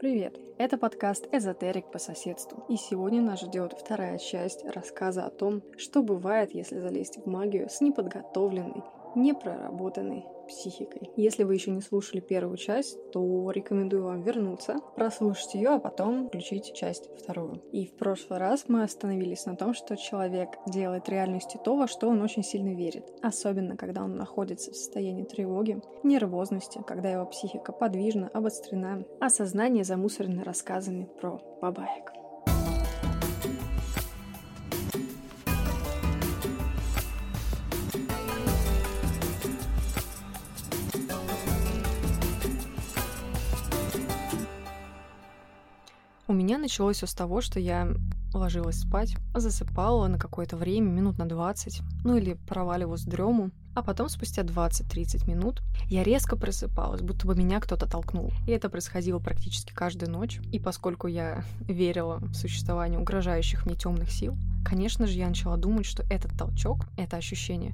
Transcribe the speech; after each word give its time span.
Привет! 0.00 0.38
Это 0.58 0.78
подкаст 0.78 1.26
«Эзотерик 1.32 1.90
по 1.90 1.98
соседству». 1.98 2.64
И 2.68 2.76
сегодня 2.76 3.20
нас 3.20 3.40
ждет 3.40 3.72
вторая 3.72 4.18
часть 4.18 4.64
рассказа 4.64 5.26
о 5.26 5.30
том, 5.30 5.60
что 5.76 6.04
бывает, 6.04 6.54
если 6.54 6.78
залезть 6.78 7.18
в 7.18 7.26
магию 7.26 7.68
с 7.68 7.80
неподготовленной, 7.80 8.84
непроработанной 9.16 10.24
психикой. 10.48 11.10
Если 11.16 11.44
вы 11.44 11.54
еще 11.54 11.70
не 11.70 11.80
слушали 11.80 12.20
первую 12.20 12.56
часть, 12.56 12.98
то 13.12 13.50
рекомендую 13.50 14.04
вам 14.04 14.22
вернуться, 14.22 14.80
прослушать 14.96 15.54
ее, 15.54 15.70
а 15.70 15.78
потом 15.78 16.28
включить 16.28 16.74
часть 16.74 17.08
вторую. 17.16 17.62
И 17.72 17.86
в 17.86 17.92
прошлый 17.92 18.38
раз 18.38 18.64
мы 18.68 18.82
остановились 18.82 19.46
на 19.46 19.56
том, 19.56 19.74
что 19.74 19.96
человек 19.96 20.50
делает 20.66 21.08
реальностью 21.08 21.60
то, 21.62 21.76
во 21.76 21.86
что 21.86 22.08
он 22.08 22.22
очень 22.22 22.42
сильно 22.42 22.74
верит. 22.74 23.04
Особенно, 23.22 23.76
когда 23.76 24.02
он 24.02 24.16
находится 24.16 24.72
в 24.72 24.76
состоянии 24.76 25.24
тревоги, 25.24 25.80
нервозности, 26.02 26.82
когда 26.86 27.10
его 27.10 27.26
психика 27.26 27.72
подвижна, 27.72 28.30
обострена, 28.32 29.04
а 29.20 29.30
сознание 29.30 29.84
замусорено 29.84 30.44
рассказами 30.44 31.08
про 31.20 31.40
бабаек. 31.60 32.12
У 46.30 46.34
меня 46.34 46.58
началось 46.58 46.98
все 46.98 47.06
с 47.06 47.14
того, 47.14 47.40
что 47.40 47.58
я 47.58 47.88
ложилась 48.34 48.80
спать, 48.80 49.16
засыпала 49.34 50.08
на 50.08 50.18
какое-то 50.18 50.58
время, 50.58 50.90
минут 50.90 51.16
на 51.16 51.26
20, 51.26 51.80
ну 52.04 52.18
или 52.18 52.34
проваливалась 52.34 53.04
в 53.04 53.08
дрему, 53.08 53.50
а 53.74 53.82
потом 53.82 54.10
спустя 54.10 54.42
20-30 54.42 55.26
минут 55.26 55.62
я 55.86 56.02
резко 56.02 56.36
просыпалась, 56.36 57.00
будто 57.00 57.26
бы 57.26 57.34
меня 57.34 57.60
кто-то 57.60 57.86
толкнул. 57.86 58.30
И 58.46 58.50
это 58.50 58.68
происходило 58.68 59.18
практически 59.20 59.72
каждую 59.72 60.12
ночь. 60.12 60.38
И 60.52 60.60
поскольку 60.60 61.06
я 61.06 61.44
верила 61.60 62.18
в 62.18 62.34
существование 62.34 63.00
угрожающих 63.00 63.64
мне 63.64 63.74
темных 63.74 64.10
сил, 64.10 64.36
конечно 64.66 65.06
же, 65.06 65.14
я 65.14 65.28
начала 65.28 65.56
думать, 65.56 65.86
что 65.86 66.02
этот 66.10 66.36
толчок, 66.36 66.84
это 66.98 67.16
ощущение, 67.16 67.72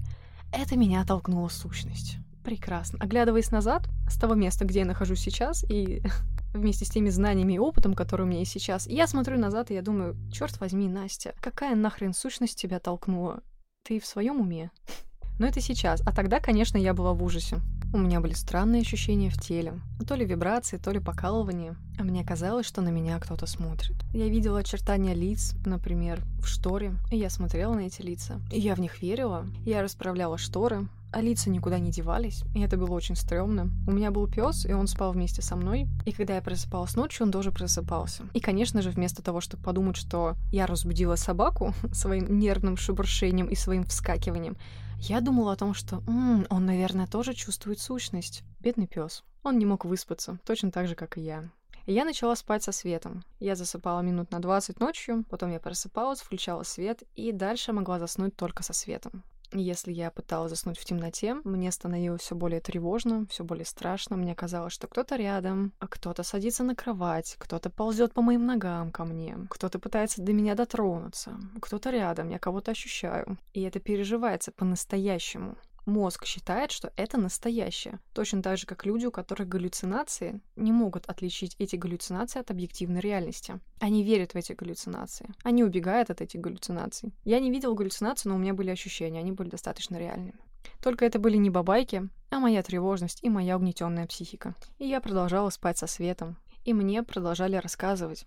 это 0.53 0.77
меня 0.77 1.05
толкнула 1.05 1.49
сущность. 1.49 2.19
Прекрасно. 2.45 2.99
Оглядываясь 3.01 3.51
назад, 3.51 3.89
с 4.09 4.17
того 4.17 4.35
места, 4.35 4.65
где 4.65 4.81
я 4.81 4.85
нахожусь 4.85 5.21
сейчас, 5.21 5.65
и 5.69 6.03
вместе 6.55 6.85
с 6.85 6.91
теми 6.91 7.11
знаниями 7.11 7.55
и 7.55 7.59
опытом, 7.59 7.95
которые 7.95 8.27
у 8.27 8.31
меня 8.31 8.41
есть 8.41 8.53
сейчас, 8.53 8.87
я 8.87 9.07
смотрю 9.07 9.39
назад, 9.39 9.71
и 9.71 9.75
я 9.75 9.83
думаю, 9.83 10.17
черт 10.33 10.59
возьми, 10.61 10.89
Настя, 10.89 11.35
какая 11.41 11.75
нахрен 11.75 12.15
сущность 12.15 12.59
тебя 12.59 12.79
толкнула? 12.79 13.43
Ты 13.83 14.01
в 14.01 14.07
своем 14.07 14.41
уме? 14.41 14.71
Но 15.39 15.47
это 15.47 15.61
сейчас. 15.61 16.01
А 16.07 16.13
тогда, 16.13 16.41
конечно, 16.41 16.79
я 16.79 16.95
была 16.95 17.13
в 17.13 17.23
ужасе. 17.23 17.61
У 17.93 17.99
меня 17.99 18.21
были 18.21 18.33
странные 18.33 18.83
ощущения 18.83 19.31
в 19.31 19.41
теле. 19.41 19.81
То 20.07 20.15
ли 20.15 20.25
вибрации, 20.25 20.79
то 20.79 20.91
ли 20.91 21.01
покалывание. 21.01 21.77
А 21.99 22.03
мне 22.03 22.25
казалось, 22.25 22.67
что 22.67 22.83
на 22.83 22.89
меня 22.89 23.19
кто-то 23.19 23.47
смотрит. 23.47 23.97
Я 24.13 24.29
видела 24.29 24.61
очертания 24.61 25.15
лиц, 25.15 25.55
например, 25.65 26.21
в 26.41 26.47
шторе. 26.47 26.95
И 27.11 27.17
я 27.17 27.31
смотрела 27.31 27.75
на 27.75 27.81
эти 27.81 28.03
лица. 28.03 28.41
И 28.53 28.59
я 28.59 28.75
в 28.75 28.81
них 28.81 29.01
верила. 29.01 29.47
Я 29.65 29.83
расправляла 29.83 30.39
шторы, 30.39 30.89
а 31.15 31.21
лица 31.21 31.49
никуда 31.49 31.79
не 31.79 31.93
девались, 31.93 32.43
и 32.55 32.61
это 32.61 32.77
было 32.77 32.93
очень 32.93 33.15
стрёмно. 33.15 33.71
У 33.87 33.93
меня 33.93 34.11
был 34.11 34.27
пес, 34.27 34.67
и 34.67 34.73
он 34.73 34.89
спал 34.89 35.13
вместе 35.13 35.43
со 35.43 35.55
мной, 35.55 35.87
и 36.05 36.11
когда 36.11 36.35
я 36.35 36.43
просыпалась 36.43 36.97
ночью, 36.97 37.25
он 37.25 37.31
тоже 37.31 37.53
просыпался. 37.53 38.25
И, 38.35 38.41
конечно 38.41 38.83
же, 38.83 38.91
вместо 38.91 39.23
того, 39.23 39.41
чтобы 39.41 39.63
подумать, 39.63 39.97
что 39.97 40.35
я 40.51 40.67
разбудила 40.67 41.15
собаку 41.15 41.73
своим 41.93 42.39
нервным 42.39 42.77
шебуршением 42.77 43.47
и 43.47 43.55
своим 43.55 43.85
вскакиванием, 43.85 44.57
я 44.99 45.21
думала 45.21 45.53
о 45.53 45.57
том, 45.57 45.73
что 45.73 45.99
м-м, 46.07 46.47
он, 46.51 46.67
наверное, 46.67 47.07
тоже 47.07 47.33
чувствует 47.35 47.79
сущность. 47.79 48.43
Бедный 48.59 48.89
пес. 48.89 49.23
Он 49.45 49.59
не 49.59 49.67
мог 49.67 49.85
выспаться, 49.85 50.39
точно 50.45 50.73
так 50.73 50.89
же, 50.89 50.97
как 50.97 51.17
и 51.17 51.21
я. 51.21 51.49
Я 51.87 52.05
начала 52.05 52.35
спать 52.35 52.63
со 52.63 52.73
светом. 52.73 53.23
Я 53.39 53.55
засыпала 53.55 54.01
минут 54.01 54.31
на 54.33 54.41
20 54.41 54.81
ночью, 54.81 55.25
потом 55.29 55.53
я 55.53 55.61
просыпалась, 55.61 56.21
включала 56.21 56.63
свет, 56.63 57.03
и 57.15 57.31
дальше 57.31 57.73
могла 57.73 57.99
заснуть 57.99 58.35
только 58.35 58.63
со 58.63 58.73
светом. 58.73 59.23
Если 59.57 59.93
я 59.93 60.11
пыталась 60.11 60.51
заснуть 60.51 60.79
в 60.79 60.85
темноте, 60.85 61.35
мне 61.45 61.71
становилось 61.71 62.23
все 62.23 62.35
более 62.35 62.61
тревожно, 62.61 63.25
все 63.31 63.45
более 63.45 63.65
страшно. 63.65 64.17
Мне 64.17 64.35
казалось, 64.35 64.73
что 64.73 64.89
кто-то 64.89 65.15
рядом, 65.15 65.73
а 65.79 65.87
кто-то 65.87 66.25
садится 66.25 66.65
на 66.65 66.75
кровать, 66.75 67.37
кто-то 67.39 67.71
ползет 67.71 68.13
по 68.13 68.21
моим 68.21 68.47
ногам 68.47 68.91
ко 68.91 69.05
мне, 69.05 69.39
кто-то 69.51 69.79
пытается 69.79 70.23
до 70.23 70.33
меня 70.33 70.57
дотронуться, 70.57 71.39
кто-то 71.63 71.91
рядом, 71.91 72.31
я 72.31 72.41
кого-то 72.41 72.73
ощущаю. 72.73 73.39
И 73.53 73.63
это 73.63 73.79
переживается 73.79 74.51
по-настоящему 74.51 75.57
мозг 75.87 76.25
считает, 76.25 76.71
что 76.71 76.93
это 76.97 77.19
настоящее. 77.19 78.01
Точно 78.13 78.43
так 78.43 78.59
же, 78.59 78.67
как 78.67 78.85
люди, 78.87 79.07
у 79.07 79.11
которых 79.11 79.49
галлюцинации, 79.49 80.41
не 80.57 80.73
могут 80.73 81.07
отличить 81.07 81.55
эти 81.59 81.77
галлюцинации 81.77 82.41
от 82.41 82.51
объективной 82.51 83.01
реальности. 83.01 83.61
Они 83.81 84.03
верят 84.03 84.33
в 84.33 84.37
эти 84.37 84.53
галлюцинации. 84.53 85.29
Они 85.43 85.63
убегают 85.63 86.11
от 86.11 86.21
этих 86.21 86.41
галлюцинаций. 86.41 87.13
Я 87.25 87.41
не 87.41 87.51
видел 87.51 87.75
галлюцинаций, 87.75 88.29
но 88.29 88.37
у 88.37 88.39
меня 88.39 88.55
были 88.55 88.71
ощущения, 88.71 89.21
они 89.21 89.33
были 89.33 89.51
достаточно 89.51 89.97
реальными. 89.97 90.35
Только 90.83 91.05
это 91.05 91.19
были 91.19 91.37
не 91.37 91.51
бабайки, 91.51 92.09
а 92.31 92.39
моя 92.39 92.63
тревожность 92.63 93.23
и 93.23 93.31
моя 93.31 93.57
угнетенная 93.57 94.07
психика. 94.07 94.55
И 94.79 94.87
я 94.87 95.01
продолжала 95.01 95.51
спать 95.51 95.79
со 95.79 95.87
светом. 95.87 96.37
И 96.65 96.73
мне 96.73 97.03
продолжали 97.03 97.57
рассказывать. 97.57 98.25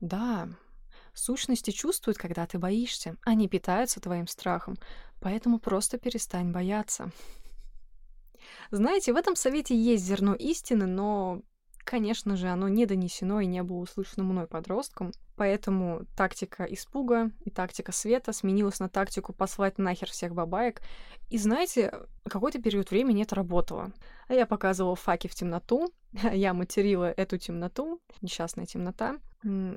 Да, 0.00 0.48
Сущности 1.18 1.72
чувствуют, 1.72 2.16
когда 2.16 2.46
ты 2.46 2.58
боишься. 2.60 3.16
Они 3.24 3.48
питаются 3.48 4.00
твоим 4.00 4.28
страхом. 4.28 4.78
Поэтому 5.20 5.58
просто 5.58 5.98
перестань 5.98 6.52
бояться. 6.52 7.10
Знаете, 8.70 9.12
в 9.12 9.16
этом 9.16 9.34
совете 9.34 9.76
есть 9.76 10.04
зерно 10.04 10.34
истины, 10.34 10.86
но, 10.86 11.42
конечно 11.78 12.36
же, 12.36 12.46
оно 12.46 12.68
не 12.68 12.86
донесено 12.86 13.40
и 13.40 13.46
не 13.46 13.64
было 13.64 13.78
услышано 13.78 14.22
мной 14.22 14.46
подростком. 14.46 15.10
Поэтому 15.34 16.06
тактика 16.16 16.62
испуга 16.64 17.32
и 17.44 17.50
тактика 17.50 17.90
света 17.90 18.32
сменилась 18.32 18.78
на 18.78 18.88
тактику 18.88 19.32
послать 19.32 19.78
нахер 19.78 20.08
всех 20.08 20.34
бабаек. 20.34 20.82
И 21.30 21.38
знаете, 21.38 21.92
какой-то 22.28 22.62
период 22.62 22.92
времени 22.92 23.24
это 23.24 23.34
работало. 23.34 23.92
А 24.28 24.34
я 24.34 24.46
показывала 24.46 24.94
факи 24.94 25.26
в 25.26 25.34
темноту, 25.34 25.92
я 26.32 26.54
материла 26.54 27.10
эту 27.10 27.38
темноту, 27.38 28.00
несчастная 28.20 28.66
темнота. 28.66 29.18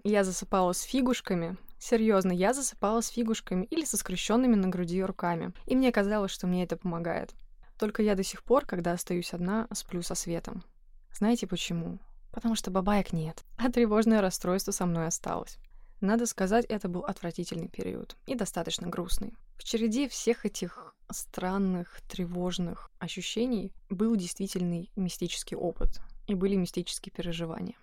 Я 0.03 0.23
засыпала 0.23 0.73
с 0.73 0.81
фигушками, 0.81 1.57
Серьезно, 1.83 2.31
я 2.31 2.53
засыпала 2.53 3.01
с 3.01 3.07
фигушками 3.07 3.65
или 3.65 3.85
со 3.85 3.97
скрещенными 3.97 4.53
на 4.53 4.67
груди 4.67 5.03
руками. 5.03 5.51
И 5.65 5.75
мне 5.75 5.91
казалось, 5.91 6.29
что 6.29 6.45
мне 6.45 6.63
это 6.63 6.77
помогает. 6.77 7.33
Только 7.79 8.03
я 8.03 8.13
до 8.13 8.23
сих 8.23 8.43
пор, 8.43 8.67
когда 8.67 8.91
остаюсь 8.91 9.33
одна, 9.33 9.67
сплю 9.73 10.03
со 10.03 10.13
светом. 10.13 10.63
Знаете 11.11 11.47
почему? 11.47 11.97
Потому 12.31 12.53
что 12.53 12.69
бабаек 12.69 13.13
нет, 13.13 13.43
а 13.57 13.71
тревожное 13.71 14.21
расстройство 14.21 14.71
со 14.71 14.85
мной 14.85 15.07
осталось. 15.07 15.57
Надо 16.01 16.27
сказать, 16.27 16.65
это 16.65 16.87
был 16.87 17.01
отвратительный 17.01 17.67
период 17.67 18.15
и 18.27 18.35
достаточно 18.35 18.87
грустный. 18.87 19.33
В 19.57 19.63
череде 19.63 20.07
всех 20.07 20.45
этих 20.45 20.93
странных, 21.09 21.99
тревожных 22.07 22.91
ощущений 22.99 23.73
был 23.89 24.15
действительный 24.15 24.91
мистический 24.95 25.57
опыт 25.57 25.99
и 26.31 26.35
были 26.35 26.55
мистические 26.55 27.11
переживания. 27.11 27.75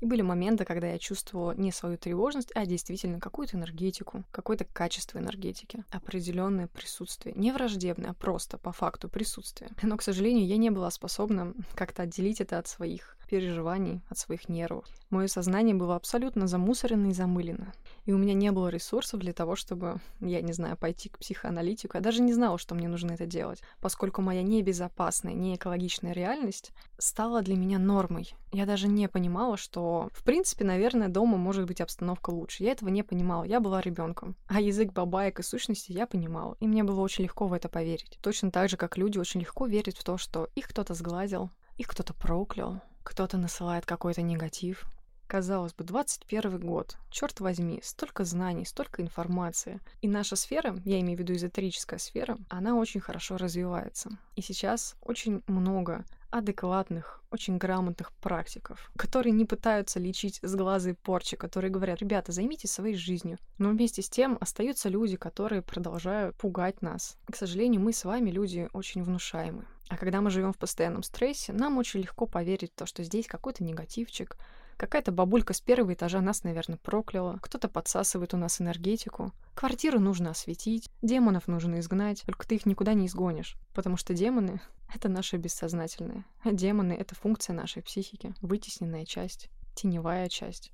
И 0.00 0.06
были 0.06 0.22
моменты, 0.22 0.64
когда 0.64 0.88
я 0.88 0.98
чувствовала 0.98 1.52
не 1.52 1.72
свою 1.72 1.98
тревожность, 1.98 2.50
а 2.54 2.64
действительно 2.64 3.20
какую-то 3.20 3.58
энергетику, 3.58 4.24
какое-то 4.30 4.64
качество 4.64 5.18
энергетики, 5.18 5.84
определенное 5.90 6.68
присутствие. 6.68 7.34
Не 7.36 7.52
враждебное, 7.52 8.10
а 8.10 8.14
просто 8.14 8.56
по 8.56 8.72
факту 8.72 9.10
присутствие. 9.10 9.70
Но, 9.82 9.98
к 9.98 10.02
сожалению, 10.02 10.46
я 10.46 10.56
не 10.56 10.70
была 10.70 10.90
способна 10.90 11.54
как-то 11.74 12.02
отделить 12.02 12.40
это 12.40 12.58
от 12.58 12.66
своих 12.66 13.18
переживаний, 13.30 14.00
от 14.08 14.18
своих 14.18 14.48
нервов. 14.48 14.84
Мое 15.08 15.28
сознание 15.28 15.74
было 15.74 15.94
абсолютно 15.94 16.48
замусорено 16.48 17.08
и 17.08 17.12
замылено. 17.12 17.72
И 18.04 18.12
у 18.12 18.18
меня 18.18 18.34
не 18.34 18.50
было 18.50 18.68
ресурсов 18.68 19.20
для 19.20 19.32
того, 19.32 19.54
чтобы, 19.54 20.00
я 20.20 20.42
не 20.42 20.52
знаю, 20.52 20.76
пойти 20.76 21.08
к 21.08 21.18
психоаналитику. 21.18 21.96
Я 21.96 22.00
даже 22.00 22.22
не 22.22 22.32
знала, 22.32 22.58
что 22.58 22.74
мне 22.74 22.88
нужно 22.88 23.12
это 23.12 23.26
делать, 23.26 23.62
поскольку 23.80 24.20
моя 24.20 24.42
небезопасная, 24.42 25.34
неэкологичная 25.34 26.12
реальность 26.12 26.72
стала 26.98 27.42
для 27.42 27.56
меня 27.56 27.78
нормой. 27.78 28.34
Я 28.52 28.66
даже 28.66 28.88
не 28.88 29.08
понимала, 29.08 29.56
что, 29.56 30.08
в 30.12 30.24
принципе, 30.24 30.64
наверное, 30.64 31.08
дома 31.08 31.36
может 31.36 31.66
быть 31.66 31.80
обстановка 31.80 32.30
лучше. 32.30 32.64
Я 32.64 32.72
этого 32.72 32.88
не 32.88 33.04
понимала. 33.04 33.44
Я 33.44 33.60
была 33.60 33.80
ребенком. 33.80 34.34
А 34.48 34.60
язык 34.60 34.92
бабаек 34.92 35.38
и 35.38 35.44
сущности 35.44 35.92
я 35.92 36.08
понимала. 36.08 36.56
И 36.58 36.66
мне 36.66 36.82
было 36.82 37.00
очень 37.00 37.24
легко 37.24 37.46
в 37.46 37.52
это 37.52 37.68
поверить. 37.68 38.18
Точно 38.22 38.50
так 38.50 38.68
же, 38.68 38.76
как 38.76 38.98
люди 38.98 39.18
очень 39.18 39.40
легко 39.40 39.66
верят 39.66 39.96
в 39.96 40.02
то, 40.02 40.18
что 40.18 40.48
их 40.56 40.68
кто-то 40.68 40.94
сглазил, 40.94 41.50
их 41.76 41.86
кто-то 41.86 42.12
проклял, 42.12 42.82
кто-то 43.02 43.36
насылает 43.38 43.86
какой-то 43.86 44.22
негатив. 44.22 44.86
Казалось 45.26 45.74
бы, 45.74 45.84
21 45.84 46.58
год. 46.58 46.96
Черт 47.08 47.38
возьми, 47.38 47.80
столько 47.84 48.24
знаний, 48.24 48.64
столько 48.64 49.00
информации. 49.00 49.80
И 50.02 50.08
наша 50.08 50.34
сфера, 50.34 50.76
я 50.84 51.00
имею 51.00 51.16
в 51.16 51.20
виду 51.20 51.34
эзотерическая 51.34 52.00
сфера, 52.00 52.36
она 52.48 52.74
очень 52.74 53.00
хорошо 53.00 53.36
развивается. 53.36 54.10
И 54.34 54.42
сейчас 54.42 54.96
очень 55.02 55.42
много 55.46 56.04
адекватных, 56.30 57.22
очень 57.30 57.58
грамотных 57.58 58.12
практиков, 58.12 58.90
которые 58.96 59.32
не 59.32 59.44
пытаются 59.44 59.98
лечить 59.98 60.40
с 60.42 60.54
глаза 60.54 60.90
и 60.90 60.94
порчи, 60.94 61.36
которые 61.36 61.70
говорят, 61.70 62.00
ребята, 62.00 62.32
займитесь 62.32 62.70
своей 62.70 62.96
жизнью. 62.96 63.38
Но 63.58 63.70
вместе 63.70 64.02
с 64.02 64.10
тем 64.10 64.38
остаются 64.40 64.88
люди, 64.88 65.16
которые 65.16 65.62
продолжают 65.62 66.36
пугать 66.36 66.82
нас. 66.82 67.16
К 67.30 67.36
сожалению, 67.36 67.80
мы 67.80 67.92
с 67.92 68.04
вами 68.04 68.30
люди 68.30 68.68
очень 68.72 69.02
внушаемы. 69.02 69.64
А 69.88 69.96
когда 69.96 70.20
мы 70.20 70.30
живем 70.30 70.52
в 70.52 70.58
постоянном 70.58 71.02
стрессе, 71.02 71.52
нам 71.52 71.76
очень 71.76 72.00
легко 72.00 72.26
поверить 72.26 72.72
в 72.72 72.76
то, 72.76 72.86
что 72.86 73.02
здесь 73.02 73.26
какой-то 73.26 73.64
негативчик, 73.64 74.36
Какая-то 74.80 75.12
бабулька 75.12 75.52
с 75.52 75.60
первого 75.60 75.92
этажа 75.92 76.22
нас, 76.22 76.42
наверное, 76.42 76.78
прокляла. 76.78 77.36
Кто-то 77.42 77.68
подсасывает 77.68 78.32
у 78.32 78.38
нас 78.38 78.62
энергетику. 78.62 79.30
Квартиру 79.54 80.00
нужно 80.00 80.30
осветить. 80.30 80.88
Демонов 81.02 81.48
нужно 81.48 81.80
изгнать. 81.80 82.22
Только 82.24 82.48
ты 82.48 82.54
их 82.54 82.64
никуда 82.64 82.94
не 82.94 83.04
изгонишь. 83.04 83.58
Потому 83.74 83.98
что 83.98 84.14
демоны— 84.14 84.62
это 84.94 85.10
наше 85.10 85.36
бессознательное. 85.36 86.24
А 86.42 86.52
демоны— 86.52 86.92
это 86.98 87.14
функция 87.14 87.52
нашей 87.52 87.82
психики. 87.82 88.34
Вытесненная 88.40 89.04
часть. 89.04 89.50
Теневая 89.74 90.30
часть. 90.30 90.72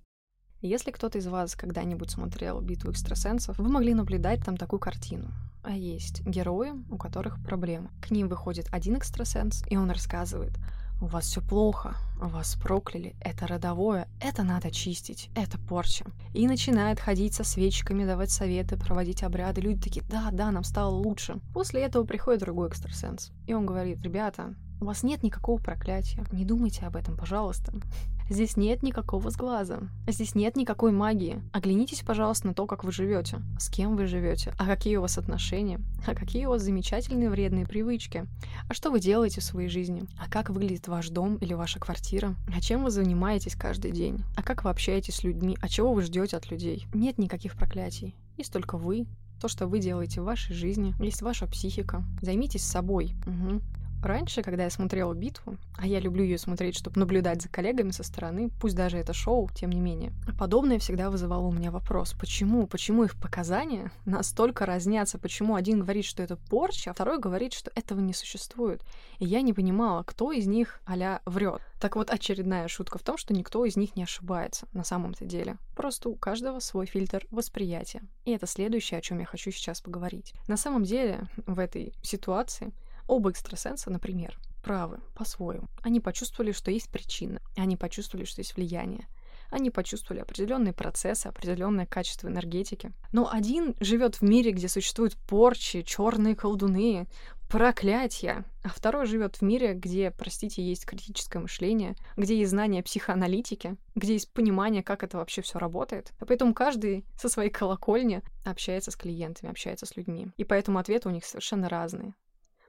Если 0.61 0.93
кто-то 0.93 1.19
из 1.19 1.26
вас 1.26 1.56
когда-нибудь 1.56 2.12
смотрел 2.12 2.61
«Битву 2.61 2.93
экстрасенсов», 2.93 3.58
вы 3.58 3.69
могли 3.69 3.93
наблюдать 3.93 4.44
там 4.44 4.56
такую 4.56 4.79
картину. 4.79 5.32
А 5.64 5.73
есть 5.73 6.25
герои, 6.25 6.75
у 6.93 6.97
которых 6.97 7.43
проблемы. 7.43 7.91
К 8.00 8.12
ним 8.12 8.29
выходит 8.29 8.69
один 8.70 8.99
экстрасенс, 8.99 9.64
и 9.69 9.76
он 9.76 9.91
рассказывает, 9.91 10.53
у 11.00 11.06
вас 11.06 11.26
все 11.26 11.40
плохо, 11.40 11.96
вас 12.19 12.56
прокляли, 12.56 13.14
это 13.20 13.46
родовое, 13.46 14.08
это 14.20 14.43
надо 14.43 14.70
чистить, 14.70 15.31
это 15.34 15.58
порча. 15.58 16.06
И 16.32 16.46
начинает 16.46 17.00
ходить 17.00 17.34
со 17.34 17.44
свечками, 17.44 18.04
давать 18.04 18.31
советы, 18.31 18.76
проводить 18.76 19.22
обряды. 19.22 19.60
Люди 19.60 19.82
такие, 19.82 20.04
да, 20.08 20.31
да, 20.32 20.50
нам 20.50 20.64
стало 20.64 20.94
лучше. 20.94 21.40
После 21.52 21.82
этого 21.82 22.04
приходит 22.04 22.40
другой 22.40 22.69
экстрасенс, 22.69 23.31
и 23.46 23.54
он 23.54 23.66
говорит, 23.66 24.02
ребята, 24.02 24.54
у 24.81 24.84
вас 24.84 25.02
нет 25.02 25.23
никакого 25.23 25.58
проклятия. 25.58 26.25
Не 26.32 26.44
думайте 26.44 26.84
об 26.87 26.96
этом, 26.96 27.17
пожалуйста. 27.17 27.73
Здесь 28.28 28.56
нет 28.56 28.82
никакого 28.82 29.31
сглаза. 29.31 29.88
Здесь 30.06 30.34
нет 30.34 30.56
никакой 30.56 30.93
магии. 30.93 31.40
Оглянитесь, 31.52 32.02
пожалуйста, 32.02 32.49
на 32.49 32.55
то, 32.55 32.67
как 32.67 32.84
вы 32.84 32.93
живете. 32.93 33.38
С 33.58 33.69
кем 33.69 33.96
вы 33.96 34.06
живете. 34.06 34.52
А 34.58 34.67
какие 34.67 34.96
у 34.96 35.02
вас 35.02 35.17
отношения. 35.17 35.81
А 36.06 36.14
какие 36.14 36.46
у 36.46 36.50
вас 36.50 36.62
замечательные 36.62 37.31
вредные 37.31 37.67
привычки. 37.67 38.26
А 38.69 38.75
что 38.75 38.90
вы 38.90 39.00
делаете 39.00 39.40
в 39.40 39.44
своей 39.44 39.69
жизни. 39.69 40.05
А 40.19 40.28
как 40.28 40.50
выглядит 40.50 40.88
ваш 40.88 41.08
дом 41.08 41.37
или 41.37 41.55
ваша 41.55 41.79
квартира. 41.79 42.34
А 42.55 42.61
чем 42.61 42.84
вы 42.84 42.90
занимаетесь 42.90 43.55
каждый 43.55 43.93
день. 43.93 44.25
А 44.37 44.43
как 44.43 44.64
вы 44.64 44.70
общаетесь 44.70 45.17
с 45.17 45.25
людьми. 45.25 45.56
А 45.62 45.69
чего 45.69 45.94
вы 45.94 46.02
ждете 46.02 46.37
от 46.37 46.50
людей. 46.50 46.87
Нет 46.93 47.19
никаких 47.19 47.55
проклятий. 47.55 48.14
Есть 48.37 48.52
только 48.52 48.76
вы, 48.76 49.06
то, 49.40 49.49
что 49.49 49.67
вы 49.67 49.79
делаете 49.79 50.20
в 50.20 50.25
вашей 50.25 50.55
жизни, 50.55 50.94
есть 50.99 51.22
ваша 51.22 51.46
психика. 51.46 52.05
Займитесь 52.22 52.64
собой. 52.64 53.14
Угу. 53.26 53.61
Раньше, 54.02 54.43
когда 54.43 54.64
я 54.64 54.70
смотрела 54.70 55.14
битву, 55.14 55.56
а 55.76 55.87
я 55.87 56.00
люблю 56.00 56.22
ее 56.22 56.38
смотреть, 56.38 56.76
чтобы 56.76 57.00
наблюдать 57.00 57.43
за 57.43 57.48
коллегами 57.48 57.90
со 57.90 58.02
стороны, 58.02 58.50
пусть 58.60 58.76
даже 58.76 58.98
это 58.98 59.12
шоу, 59.12 59.48
тем 59.54 59.70
не 59.70 59.81
менее, 59.81 60.12
подобное 60.38 60.78
всегда 60.78 61.10
вызывало 61.10 61.46
у 61.46 61.52
меня 61.52 61.70
вопрос, 61.70 62.14
почему, 62.19 62.66
почему 62.66 63.04
их 63.04 63.20
показания 63.20 63.90
настолько 64.04 64.66
разнятся, 64.66 65.19
почему 65.19 65.54
один 65.54 65.81
говорит, 65.81 66.04
что 66.04 66.22
это 66.22 66.37
порча, 66.37 66.90
а 66.90 66.94
второй 66.94 67.19
говорит, 67.19 67.52
что 67.52 67.70
этого 67.75 68.00
не 68.00 68.12
существует. 68.12 68.82
И 69.19 69.25
я 69.25 69.43
не 69.43 69.52
понимала, 69.52 70.02
кто 70.02 70.32
из 70.32 70.46
них 70.46 70.81
а 70.87 71.20
врет. 71.26 71.60
Так 71.81 71.96
вот, 71.96 72.10
очередная 72.10 72.69
шутка 72.69 72.98
в 72.98 73.02
том, 73.02 73.16
что 73.16 73.34
никто 73.34 73.64
из 73.64 73.76
них 73.76 73.96
не 73.96 74.04
ошибается 74.04 74.66
на 74.72 74.84
самом-то 74.84 75.25
деле. 75.25 75.56
Просто 75.76 76.08
у 76.08 76.14
каждого 76.14 76.58
свой 76.60 76.87
фильтр 76.87 77.26
восприятия. 77.31 78.02
И 78.25 78.31
это 78.31 78.46
следующее, 78.46 78.98
о 78.98 79.02
чем 79.02 79.19
я 79.19 79.26
хочу 79.26 79.50
сейчас 79.50 79.81
поговорить. 79.81 80.32
На 80.48 80.56
самом 80.56 80.84
деле, 80.84 81.28
в 81.46 81.58
этой 81.58 81.93
ситуации 82.02 82.72
Оба 83.06 83.31
экстрасенса, 83.31 83.91
например, 83.91 84.38
правы 84.62 85.00
по-своему. 85.14 85.69
Они 85.82 86.00
почувствовали, 86.00 86.53
что 86.53 86.70
есть 86.70 86.91
причина. 86.91 87.41
Они 87.56 87.76
почувствовали, 87.76 88.25
что 88.25 88.41
есть 88.41 88.56
влияние. 88.56 89.06
Они 89.50 89.70
почувствовали 89.70 90.20
определенные 90.20 90.73
процессы, 90.73 91.29
определенное 91.29 91.87
качество 91.87 92.26
энергетики. 92.29 92.93
Но 93.12 93.31
один 93.31 93.76
живет 93.81 94.17
в 94.17 94.23
мире, 94.23 94.50
где 94.50 94.69
существуют 94.69 95.17
порчи, 95.17 95.82
черные 95.82 96.35
колдуны, 96.35 97.06
проклятия, 97.49 98.44
а 98.64 98.69
второй 98.69 99.06
живет 99.06 99.37
в 99.37 99.43
мире, 99.43 99.75
где, 99.75 100.11
простите, 100.11 100.62
есть 100.62 100.85
критическое 100.85 101.38
мышление, 101.38 101.94
где 102.17 102.37
есть 102.37 102.50
знание 102.50 102.82
психоаналитики, 102.82 103.76
где 103.94 104.14
есть 104.14 104.32
понимание, 104.32 104.82
как 104.82 105.05
это 105.05 105.19
вообще 105.19 105.43
все 105.43 105.58
работает. 105.58 106.12
А 106.19 106.26
поэтому 106.26 106.55
каждый 106.55 107.05
со 107.17 107.29
своей 107.29 107.50
колокольни 107.50 108.23
общается 108.44 108.91
с 108.91 108.97
клиентами, 108.97 109.50
общается 109.50 109.87
с 109.87 109.97
людьми. 109.97 110.29
И 110.37 110.44
поэтому 110.44 110.79
ответы 110.79 111.08
у 111.08 111.12
них 111.12 111.25
совершенно 111.25 111.69
разные. 111.69 112.14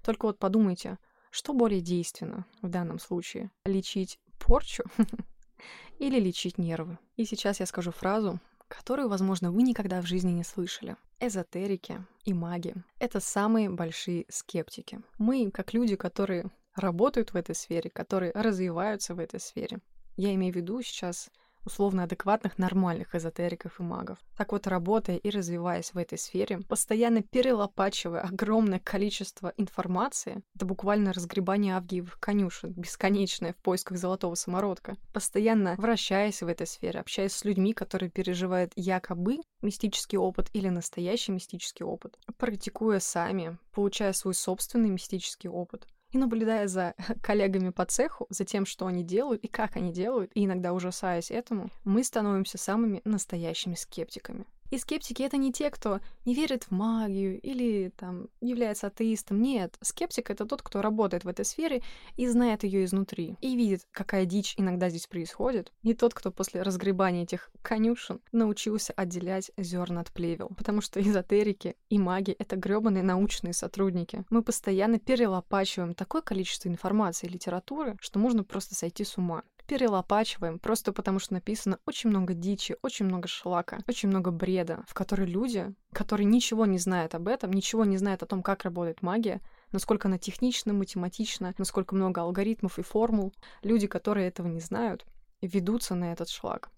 Только 0.08 0.28
вот 0.28 0.40
подумайте, 0.40 1.00
что 1.32 1.52
более 1.52 1.82
действенно 1.82 2.46
в 2.62 2.70
данном 2.70 2.98
случае? 2.98 3.52
Лечить 3.66 4.20
порчу 4.40 4.86
или 6.00 6.18
лечить 6.18 6.58
нервы? 6.58 6.98
И 7.18 7.26
сейчас 7.26 7.60
я 7.60 7.66
скажу 7.66 7.92
фразу, 7.92 8.40
которую, 8.70 9.10
возможно, 9.10 9.52
вы 9.52 9.64
никогда 9.64 10.02
в 10.02 10.06
жизни 10.06 10.32
не 10.32 10.46
слышали. 10.46 10.96
Эзотерики 11.20 12.06
и 12.24 12.34
маги— 12.34 12.74
это 13.00 13.20
самые 13.20 13.70
большие 13.70 14.24
скептики. 14.30 15.02
Мы, 15.18 15.52
как 15.52 15.74
люди, 15.74 15.98
которые 15.98 16.52
работают 16.74 17.34
в 17.34 17.36
этой 17.36 17.54
сфере, 17.54 17.90
которые 17.90 18.32
развиваются 18.32 19.14
в 19.14 19.20
этой 19.20 19.42
сфере, 19.42 19.80
я 20.16 20.34
имею 20.36 20.54
в 20.54 20.56
виду 20.56 20.82
сейчас 20.84 21.30
условно 21.68 22.04
адекватных, 22.04 22.58
нормальных 22.58 23.14
эзотериков 23.14 23.80
и 23.80 23.84
магов. 23.84 24.18
Так 24.36 24.52
вот, 24.52 24.66
работая 24.68 25.18
и 25.18 25.30
развиваясь 25.30 25.94
в 25.94 25.98
этой 25.98 26.18
сфере, 26.18 26.60
постоянно 26.68 27.22
перелопачивая 27.22 28.22
огромное 28.22 28.80
количество 28.80 29.54
информации, 29.58 30.42
это 30.56 30.66
буквально 30.66 31.14
разгребание 31.14 31.76
авгиевых 31.76 32.20
конюшен, 32.20 32.74
бесконечное 32.74 33.54
в 33.54 33.58
поисках 33.58 33.98
золотого 33.98 34.36
самородка, 34.36 34.96
постоянно 35.14 35.76
вращаясь 35.78 36.42
в 36.42 36.48
этой 36.48 36.66
сфере, 36.66 37.00
общаясь 37.00 37.34
с 37.34 37.46
людьми, 37.46 37.74
которые 37.74 38.10
переживают 38.10 38.72
якобы 38.76 39.38
мистический 39.62 40.18
опыт 40.18 40.50
или 40.54 40.70
настоящий 40.70 41.32
мистический 41.32 41.86
опыт, 41.86 42.18
практикуя 42.38 43.00
сами, 43.00 43.58
получая 43.72 44.14
свой 44.14 44.34
собственный 44.34 44.90
мистический 44.90 45.50
опыт, 45.50 45.88
и 46.12 46.18
наблюдая 46.18 46.68
за 46.68 46.96
коллегами 47.22 47.70
по 47.70 47.86
цеху, 47.86 48.28
за 48.30 48.46
тем, 48.46 48.66
что 48.66 48.88
они 48.88 49.04
делают 49.04 49.44
и 49.44 49.48
как 49.48 49.76
они 49.76 49.92
делают, 49.92 50.32
и 50.34 50.46
иногда 50.46 50.74
ужасаясь 50.74 51.32
этому, 51.32 51.70
мы 51.84 52.04
становимся 52.04 52.58
самыми 52.58 53.02
настоящими 53.04 53.76
скептиками. 53.76 54.46
И 54.72 54.78
скептики— 54.78 55.22
это 55.24 55.38
не 55.38 55.52
те, 55.52 55.70
кто 55.70 56.00
не 56.26 56.34
верит 56.34 56.66
в 56.66 56.72
магию 56.72 57.40
или 57.40 57.92
там 57.96 58.28
является 58.42 58.88
атеистом. 58.88 59.42
Нет, 59.42 59.78
скептик— 59.82 60.30
это 60.32 60.46
тот, 60.46 60.62
кто 60.62 60.82
работает 60.82 61.24
в 61.24 61.28
этой 61.28 61.46
сфере 61.46 61.82
и 62.16 62.28
знает 62.28 62.64
ее 62.64 62.86
изнутри, 62.86 63.38
и 63.42 63.56
видит, 63.56 63.88
какая 63.92 64.26
дичь 64.26 64.56
иногда 64.58 64.90
здесь 64.90 65.08
происходит. 65.08 65.72
Не 65.84 65.94
тот, 65.94 66.14
кто 66.14 66.32
после 66.32 66.62
разгребания 66.62 67.24
этих 67.24 67.50
конюшен 67.62 68.20
научился 68.32 68.94
отделять 68.94 69.52
зерна 69.58 70.02
от 70.02 70.12
плевел. 70.12 70.50
Потому 70.58 70.82
что 70.82 71.02
эзотерики 71.02 71.76
и 71.90 71.98
маги— 71.98 72.32
это 72.40 72.56
гребаные 72.56 73.04
научные 73.04 73.54
сотрудники. 73.54 74.24
Мы 74.30 74.42
постоянно 74.42 75.00
перелопачиваем 75.00 75.94
такое 75.94 76.22
количество 76.22 76.68
информации 76.68 77.28
и 77.28 77.32
литературы, 77.32 77.98
что 78.00 78.20
можно 78.20 78.44
просто 78.44 78.76
сойти 78.76 79.04
с 79.04 79.18
ума 79.18 79.44
перелопачиваем, 79.68 80.60
просто 80.60 80.94
потому 80.94 81.20
что 81.20 81.34
написано 81.34 81.80
очень 81.86 82.10
много 82.10 82.34
дичи, 82.34 82.78
очень 82.82 83.06
много 83.06 83.28
шлака, 83.28 83.80
очень 83.88 84.10
много 84.10 84.32
бреда, 84.32 84.84
в 84.88 84.94
который 84.94 85.28
люди, 85.28 85.74
которые 85.92 86.26
ничего 86.26 86.66
не 86.66 86.78
знают 86.78 87.14
об 87.14 87.28
этом, 87.28 87.52
ничего 87.52 87.86
не 87.86 87.98
знают 87.98 88.24
о 88.24 88.26
том, 88.26 88.42
как 88.42 88.64
работает 88.64 89.02
магия, 89.02 89.42
насколько 89.72 90.08
она 90.08 90.18
технична, 90.18 90.74
математична, 90.74 91.54
насколько 91.58 91.94
много 91.94 92.22
алгоритмов 92.22 92.80
и 92.80 92.84
формул, 92.84 93.34
люди, 93.62 93.88
которые 93.88 94.28
этого 94.28 94.48
не 94.48 94.62
знают, 94.62 95.06
ведутся 95.42 95.96
на 95.96 96.14
этот 96.14 96.30
шлак, 96.30 96.72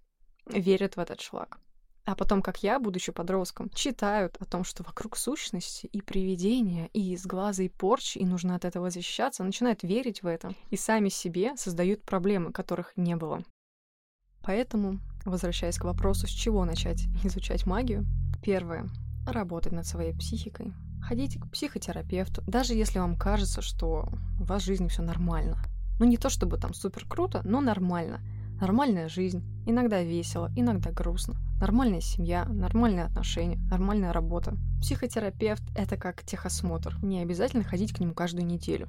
верят 0.47 0.95
в 0.95 0.99
этот 0.99 1.21
шлак. 1.21 1.59
А 2.05 2.15
потом, 2.15 2.41
как 2.41 2.63
я, 2.63 2.79
будучи 2.79 3.11
подростком, 3.11 3.69
читают 3.69 4.37
о 4.39 4.45
том, 4.45 4.63
что 4.63 4.83
вокруг 4.83 5.15
сущности 5.15 5.85
и 5.87 6.01
привидения, 6.01 6.89
и 6.93 7.13
из 7.13 7.25
глаза, 7.25 7.63
и 7.63 7.69
порчи, 7.69 8.17
и 8.17 8.25
нужно 8.25 8.55
от 8.55 8.65
этого 8.65 8.89
защищаться, 8.89 9.43
начинают 9.43 9.83
верить 9.83 10.23
в 10.23 10.27
это 10.27 10.53
и 10.69 10.77
сами 10.77 11.09
себе 11.09 11.55
создают 11.55 12.03
проблемы, 12.03 12.51
которых 12.51 12.93
не 12.95 13.15
было. 13.15 13.43
Поэтому, 14.41 14.99
возвращаясь 15.25 15.77
к 15.77 15.83
вопросу, 15.83 16.25
с 16.25 16.31
чего 16.31 16.65
начать 16.65 17.05
изучать 17.23 17.65
магию, 17.65 18.05
первое— 18.41 18.87
работать 19.27 19.73
над 19.73 19.85
своей 19.85 20.13
психикой, 20.13 20.73
ходить 21.01 21.39
к 21.39 21.49
психотерапевту, 21.51 22.41
даже 22.47 22.73
если 22.73 22.99
вам 22.99 23.17
кажется, 23.17 23.61
что 23.61 24.09
у 24.39 24.43
вас 24.43 24.63
в 24.63 24.65
жизни 24.65 24.87
все 24.87 25.01
нормально. 25.01 25.57
Ну 25.99 26.05
не 26.05 26.17
то 26.17 26.29
чтобы 26.29 26.57
там 26.57 26.73
супер 26.73 27.05
круто, 27.05 27.41
но 27.43 27.61
нормально. 27.61 28.21
Нормальная 28.59 29.09
жизнь, 29.09 29.43
иногда 29.69 30.01
весело, 30.01 30.51
иногда 30.55 30.91
грустно. 30.91 31.35
Нормальная 31.59 32.01
семья, 32.01 32.45
нормальные 32.45 33.05
отношения, 33.05 33.57
нормальная 33.69 34.13
работа. 34.13 34.55
Психотерапевт— 34.81 35.63
это 35.75 35.97
как 35.97 36.23
техосмотр. 36.23 36.95
Не 37.03 37.21
обязательно 37.21 37.63
ходить 37.63 37.93
к 37.93 37.99
нему 37.99 38.13
каждую 38.13 38.45
неделю. 38.45 38.87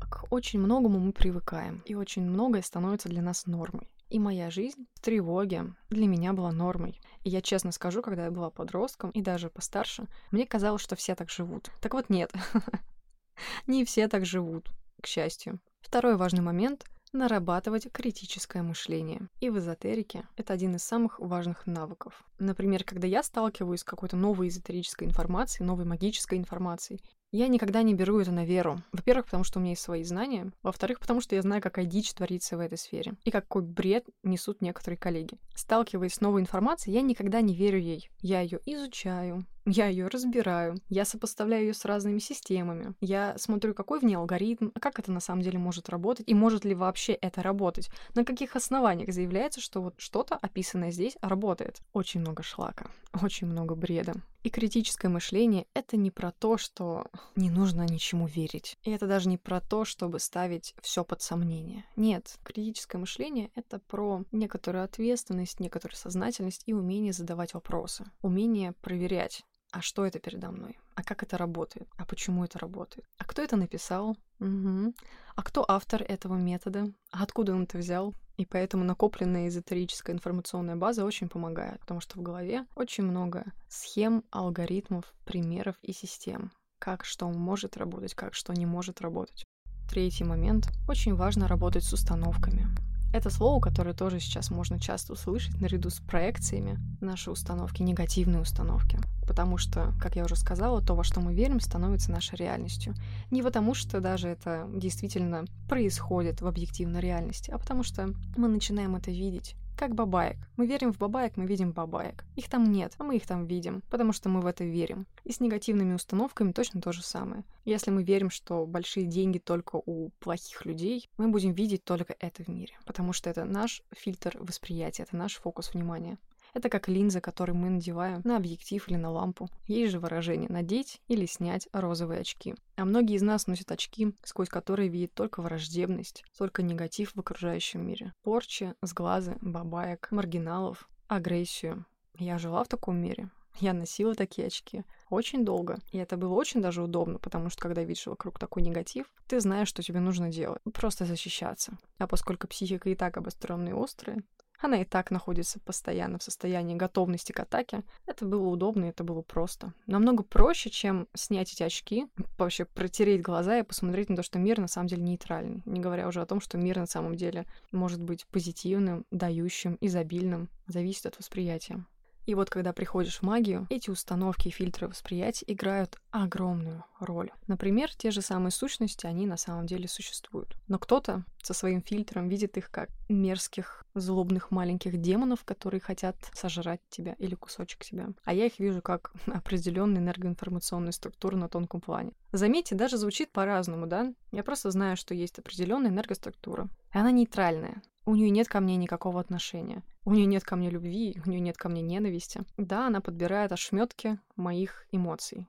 К 0.00 0.24
очень 0.30 0.60
многому 0.60 0.98
мы 0.98 1.12
привыкаем, 1.12 1.82
и 1.84 1.94
очень 1.94 2.22
многое 2.22 2.62
становится 2.62 3.08
для 3.08 3.20
нас 3.22 3.46
нормой. 3.46 3.88
И 4.08 4.18
моя 4.18 4.50
жизнь 4.50 4.86
в 4.94 5.00
тревоге 5.00 5.74
для 5.90 6.06
меня 6.06 6.32
была 6.32 6.50
нормой. 6.50 6.98
И 7.24 7.28
я 7.30 7.42
честно 7.42 7.72
скажу, 7.72 8.00
когда 8.00 8.24
я 8.24 8.30
была 8.30 8.48
подростком 8.48 9.10
и 9.10 9.20
даже 9.20 9.50
постарше, 9.50 10.06
мне 10.30 10.46
казалось, 10.46 10.80
что 10.80 10.96
все 10.96 11.14
так 11.14 11.28
живут. 11.28 11.70
Так 11.82 11.92
вот 11.92 12.08
нет. 12.08 12.32
Не 13.66 13.84
все 13.84 14.08
так 14.08 14.24
живут, 14.24 14.70
к 15.02 15.06
счастью. 15.06 15.60
Второй 15.82 16.16
важный 16.16 16.40
момент— 16.40 16.86
нарабатывать 17.12 17.90
критическое 17.92 18.62
мышление. 18.62 19.28
И 19.40 19.50
в 19.50 19.58
эзотерике 19.58 20.24
это 20.36 20.52
один 20.52 20.76
из 20.76 20.82
самых 20.82 21.18
важных 21.20 21.66
навыков. 21.66 22.24
Например, 22.38 22.84
когда 22.84 23.06
я 23.06 23.22
сталкиваюсь 23.22 23.80
с 23.80 23.84
какой-то 23.84 24.16
новой 24.16 24.48
эзотерической 24.48 25.06
информацией, 25.06 25.66
новой 25.66 25.84
магической 25.84 26.38
информацией, 26.38 27.00
Я 27.30 27.48
никогда 27.48 27.82
не 27.82 27.92
беру 27.92 28.18
это 28.20 28.32
на 28.32 28.46
веру. 28.46 28.82
Во-первых, 28.90 29.26
потому 29.26 29.44
что 29.44 29.58
у 29.58 29.62
меня 29.62 29.72
есть 29.72 29.82
свои 29.82 30.02
знания. 30.02 30.50
Во-вторых, 30.62 30.98
потому 30.98 31.20
что 31.20 31.34
я 31.34 31.42
знаю, 31.42 31.60
какая 31.60 31.84
дичь 31.84 32.14
творится 32.14 32.56
в 32.56 32.60
этой 32.60 32.78
сфере. 32.78 33.16
И 33.24 33.30
какой 33.30 33.60
бред 33.60 34.06
несут 34.22 34.62
некоторые 34.62 34.96
коллеги. 34.96 35.36
Сталкиваясь 35.54 36.14
с 36.14 36.20
новой 36.22 36.40
информацией, 36.40 36.94
я 36.94 37.02
никогда 37.02 37.42
не 37.42 37.54
верю 37.54 37.78
ей. 37.78 38.08
Я 38.22 38.40
ее 38.40 38.60
изучаю, 38.64 39.44
я 39.70 39.86
ее 39.86 40.08
разбираю, 40.08 40.76
я 40.88 41.04
сопоставляю 41.04 41.66
ее 41.66 41.74
с 41.74 41.84
разными 41.84 42.18
системами, 42.18 42.94
я 43.00 43.36
смотрю, 43.38 43.74
какой 43.74 44.00
в 44.00 44.04
ней 44.04 44.16
алгоритм, 44.16 44.70
а 44.74 44.80
как 44.80 44.98
это 44.98 45.12
на 45.12 45.20
самом 45.20 45.42
деле 45.42 45.58
может 45.58 45.88
работать, 45.88 46.28
и 46.28 46.34
может 46.34 46.64
ли 46.64 46.74
вообще 46.74 47.12
это 47.12 47.42
работать, 47.42 47.90
на 48.14 48.24
каких 48.24 48.56
основаниях 48.56 49.12
заявляется, 49.12 49.60
что 49.60 49.82
вот 49.82 49.94
что-то, 49.98 50.36
описанное 50.36 50.90
здесь, 50.90 51.16
работает. 51.20 51.80
Очень 51.92 52.20
много 52.20 52.42
шлака, 52.42 52.90
очень 53.22 53.46
много 53.46 53.74
бреда. 53.74 54.14
И 54.44 54.50
критическое 54.50 55.08
мышление— 55.08 55.66
это 55.74 55.96
не 55.96 56.10
про 56.10 56.30
то, 56.30 56.56
что 56.56 57.06
не 57.34 57.50
нужно 57.50 57.82
ничему 57.82 58.26
верить. 58.26 58.78
И 58.84 58.90
это 58.90 59.06
даже 59.06 59.28
не 59.28 59.36
про 59.36 59.60
то, 59.60 59.84
чтобы 59.84 60.20
ставить 60.20 60.74
все 60.80 61.04
под 61.04 61.20
сомнение. 61.20 61.84
Нет, 61.96 62.38
критическое 62.44 62.98
мышление— 62.98 63.50
это 63.56 63.80
про 63.80 64.24
некоторую 64.30 64.84
ответственность, 64.84 65.60
некоторую 65.60 65.96
сознательность 65.96 66.62
и 66.66 66.72
умение 66.72 67.12
задавать 67.12 67.52
вопросы, 67.52 68.04
умение 68.22 68.72
проверять 68.72 69.44
а 69.70 69.82
что 69.82 70.06
это 70.06 70.18
передо 70.18 70.50
мной? 70.50 70.78
А 70.94 71.02
как 71.02 71.22
это 71.22 71.36
работает? 71.36 71.88
А 71.96 72.04
почему 72.04 72.44
это 72.44 72.58
работает? 72.58 73.06
А 73.18 73.24
кто 73.24 73.42
это 73.42 73.56
написал? 73.56 74.16
Угу. 74.40 74.94
А 75.36 75.42
кто 75.42 75.64
автор 75.68 76.02
этого 76.02 76.34
метода? 76.34 76.86
А 77.10 77.22
откуда 77.22 77.54
он 77.54 77.64
это 77.64 77.78
взял? 77.78 78.14
И 78.36 78.46
поэтому 78.46 78.84
накопленная 78.84 79.48
эзотерическая 79.48 80.14
информационная 80.14 80.76
база 80.76 81.04
очень 81.04 81.28
помогает, 81.28 81.80
потому 81.80 82.00
что 82.00 82.18
в 82.18 82.22
голове 82.22 82.66
очень 82.76 83.04
много 83.04 83.44
схем, 83.68 84.24
алгоритмов, 84.30 85.12
примеров 85.24 85.76
и 85.82 85.92
систем. 85.92 86.52
Как 86.78 87.04
что 87.04 87.28
может 87.28 87.76
работать, 87.76 88.14
как 88.14 88.34
что 88.34 88.52
не 88.52 88.64
может 88.64 89.00
работать. 89.00 89.44
Третий 89.90 90.24
момент. 90.24 90.68
Очень 90.88 91.14
важно 91.14 91.48
работать 91.48 91.82
с 91.82 91.92
установками. 91.92 92.68
Это 93.10 93.30
слово, 93.30 93.58
которое 93.60 93.94
тоже 93.94 94.20
сейчас 94.20 94.50
можно 94.50 94.78
часто 94.78 95.14
услышать 95.14 95.58
наряду 95.60 95.88
с 95.88 95.98
проекциями 95.98 96.78
нашей 97.00 97.32
установки, 97.32 97.82
негативные 97.82 98.42
установки. 98.42 98.98
Потому 99.26 99.56
что, 99.56 99.94
как 100.00 100.16
я 100.16 100.24
уже 100.24 100.36
сказала, 100.36 100.82
то, 100.82 100.94
во 100.94 101.04
что 101.04 101.20
мы 101.20 101.34
верим, 101.34 101.60
становится 101.60 102.10
нашей 102.10 102.36
реальностью. 102.36 102.94
Не 103.30 103.42
потому, 103.42 103.74
что 103.74 104.00
даже 104.00 104.28
это 104.28 104.68
действительно 104.74 105.46
происходит 105.68 106.42
в 106.42 106.46
объективной 106.46 107.00
реальности, 107.00 107.50
а 107.50 107.58
потому 107.58 107.82
что 107.82 108.12
мы 108.36 108.48
начинаем 108.48 108.94
это 108.94 109.10
видеть 109.10 109.56
как 109.78 109.94
бабаек. 109.94 110.36
Мы 110.56 110.66
верим 110.66 110.92
в 110.92 110.98
бабаек, 110.98 111.36
мы 111.36 111.46
видим 111.46 111.70
бабаек. 111.70 112.24
Их 112.34 112.48
там 112.48 112.64
нет, 112.72 112.94
а 112.98 113.04
мы 113.04 113.16
их 113.16 113.26
там 113.26 113.46
видим, 113.46 113.82
потому 113.88 114.12
что 114.12 114.28
мы 114.28 114.40
в 114.40 114.46
это 114.46 114.64
верим. 114.64 115.06
И 115.22 115.30
с 115.30 115.38
негативными 115.38 115.94
установками 115.94 116.50
точно 116.50 116.80
то 116.80 116.90
же 116.90 117.02
самое. 117.02 117.44
Если 117.64 117.92
мы 117.92 118.02
верим, 118.02 118.28
что 118.28 118.66
большие 118.66 119.06
деньги 119.06 119.38
только 119.38 119.76
у 119.76 120.10
плохих 120.18 120.66
людей, 120.66 121.08
мы 121.16 121.28
будем 121.28 121.52
видеть 121.52 121.84
только 121.84 122.16
это 122.18 122.42
в 122.42 122.48
мире, 122.48 122.76
потому 122.86 123.12
что 123.12 123.30
это 123.30 123.44
наш 123.44 123.82
фильтр 123.92 124.36
восприятия, 124.40 125.04
это 125.04 125.16
наш 125.16 125.36
фокус 125.36 125.72
внимания. 125.72 126.18
Это 126.58 126.70
как 126.70 126.88
линза, 126.88 127.20
которую 127.20 127.56
мы 127.56 127.70
надеваем 127.70 128.20
на 128.24 128.36
объектив 128.36 128.82
или 128.88 128.96
на 128.96 129.12
лампу. 129.12 129.48
Есть 129.68 129.92
же 129.92 130.00
выражение 130.00 130.50
«надеть 130.50 131.00
или 131.06 131.24
снять 131.24 131.68
розовые 131.72 132.22
очки». 132.22 132.56
А 132.74 132.84
многие 132.84 133.14
из 133.14 133.22
нас 133.22 133.46
носят 133.46 133.70
очки, 133.70 134.12
сквозь 134.24 134.48
которые 134.48 134.88
видят 134.88 135.14
только 135.14 135.40
враждебность, 135.40 136.24
только 136.36 136.64
негатив 136.64 137.12
в 137.14 137.20
окружающем 137.20 137.86
мире. 137.86 138.12
Порчи, 138.24 138.74
сглазы, 138.82 139.36
бабаек, 139.40 140.08
маргиналов, 140.10 140.88
агрессию. 141.06 141.86
Я 142.18 142.38
жила 142.38 142.64
в 142.64 142.68
таком 142.68 142.96
мире. 142.96 143.30
Я 143.60 143.72
носила 143.72 144.16
такие 144.16 144.48
очки 144.48 144.82
очень 145.10 145.44
долго. 145.44 145.78
И 145.92 145.98
это 145.98 146.16
было 146.16 146.34
очень 146.34 146.60
даже 146.60 146.82
удобно, 146.82 147.18
потому 147.18 147.50
что 147.50 147.62
когда 147.62 147.84
видишь 147.84 148.06
вокруг 148.06 148.38
такой 148.38 148.62
негатив, 148.62 149.06
ты 149.26 149.40
знаешь, 149.40 149.68
что 149.68 149.82
тебе 149.82 150.00
нужно 150.00 150.28
делать. 150.28 150.60
Просто 150.74 151.04
защищаться. 151.04 151.78
А 151.98 152.06
поскольку 152.06 152.48
психика 152.48 152.90
и 152.90 152.94
так 152.94 153.16
обостренная 153.16 153.74
и 153.74 153.80
острая, 153.80 154.22
она 154.58 154.82
и 154.82 154.84
так 154.84 155.10
находится 155.10 155.60
постоянно 155.60 156.18
в 156.18 156.22
состоянии 156.22 156.74
готовности 156.74 157.32
к 157.32 157.40
атаке. 157.40 157.82
Это 158.06 158.24
было 158.24 158.48
удобно, 158.48 158.86
это 158.86 159.04
было 159.04 159.22
просто. 159.22 159.72
Намного 159.86 160.22
проще, 160.22 160.70
чем 160.70 161.08
снять 161.14 161.52
эти 161.52 161.62
очки, 161.62 162.06
вообще 162.38 162.64
протереть 162.64 163.22
глаза 163.22 163.58
и 163.58 163.62
посмотреть 163.62 164.10
на 164.10 164.16
то, 164.16 164.22
что 164.22 164.38
мир 164.38 164.58
на 164.58 164.68
самом 164.68 164.88
деле 164.88 165.02
нейтральный. 165.02 165.62
Не 165.64 165.80
говоря 165.80 166.08
уже 166.08 166.20
о 166.20 166.26
том, 166.26 166.40
что 166.40 166.58
мир 166.58 166.78
на 166.78 166.86
самом 166.86 167.14
деле 167.16 167.46
может 167.72 168.02
быть 168.02 168.26
позитивным, 168.26 169.04
дающим, 169.10 169.78
изобильным. 169.80 170.48
Зависит 170.66 171.06
от 171.06 171.18
восприятия. 171.18 171.84
И 172.28 172.34
вот 172.34 172.50
когда 172.50 172.74
приходишь 172.74 173.20
в 173.20 173.22
магию, 173.22 173.66
эти 173.70 173.88
установки 173.88 174.48
и 174.48 174.50
фильтры 174.50 174.86
восприятия 174.86 175.46
играют 175.48 175.96
огромную 176.10 176.84
роль. 177.00 177.30
Например, 177.46 177.90
те 177.96 178.10
же 178.10 178.20
самые 178.20 178.52
сущности, 178.52 179.06
они 179.06 179.24
на 179.24 179.38
самом 179.38 179.64
деле 179.64 179.88
существуют. 179.88 180.54
Но 180.66 180.78
кто-то 180.78 181.24
со 181.42 181.54
своим 181.54 181.80
фильтром 181.80 182.28
видит 182.28 182.58
их 182.58 182.70
как 182.70 182.90
мерзких, 183.08 183.86
злобных 183.94 184.50
маленьких 184.50 185.00
демонов, 185.00 185.42
которые 185.44 185.80
хотят 185.80 186.16
сожрать 186.34 186.80
тебя 186.90 187.14
или 187.14 187.34
кусочек 187.34 187.82
тебя. 187.82 188.10
А 188.24 188.34
я 188.34 188.44
их 188.44 188.58
вижу 188.58 188.82
как 188.82 189.10
определенные 189.26 190.02
энергоинформационные 190.02 190.92
структуры 190.92 191.38
на 191.38 191.48
тонком 191.48 191.80
плане. 191.80 192.12
Заметьте, 192.32 192.74
даже 192.74 192.98
звучит 192.98 193.32
по-разному, 193.32 193.86
да? 193.86 194.12
Я 194.32 194.44
просто 194.44 194.70
знаю, 194.70 194.98
что 194.98 195.14
есть 195.14 195.38
определенная 195.38 195.90
энергоструктура. 195.90 196.68
И 196.92 196.98
она 196.98 197.10
нейтральная. 197.10 197.80
У 198.04 198.14
нее 198.14 198.30
нет 198.30 198.48
ко 198.48 198.60
мне 198.60 198.76
никакого 198.76 199.20
отношения. 199.20 199.82
У 200.08 200.12
нее 200.14 200.24
нет 200.24 200.42
ко 200.42 200.56
мне 200.56 200.70
любви, 200.70 201.20
у 201.26 201.28
нее 201.28 201.38
нет 201.38 201.58
ко 201.58 201.68
мне 201.68 201.82
ненависти. 201.82 202.40
Да, 202.56 202.86
она 202.86 203.02
подбирает 203.02 203.52
ошметки 203.52 204.18
моих 204.36 204.86
эмоций. 204.90 205.46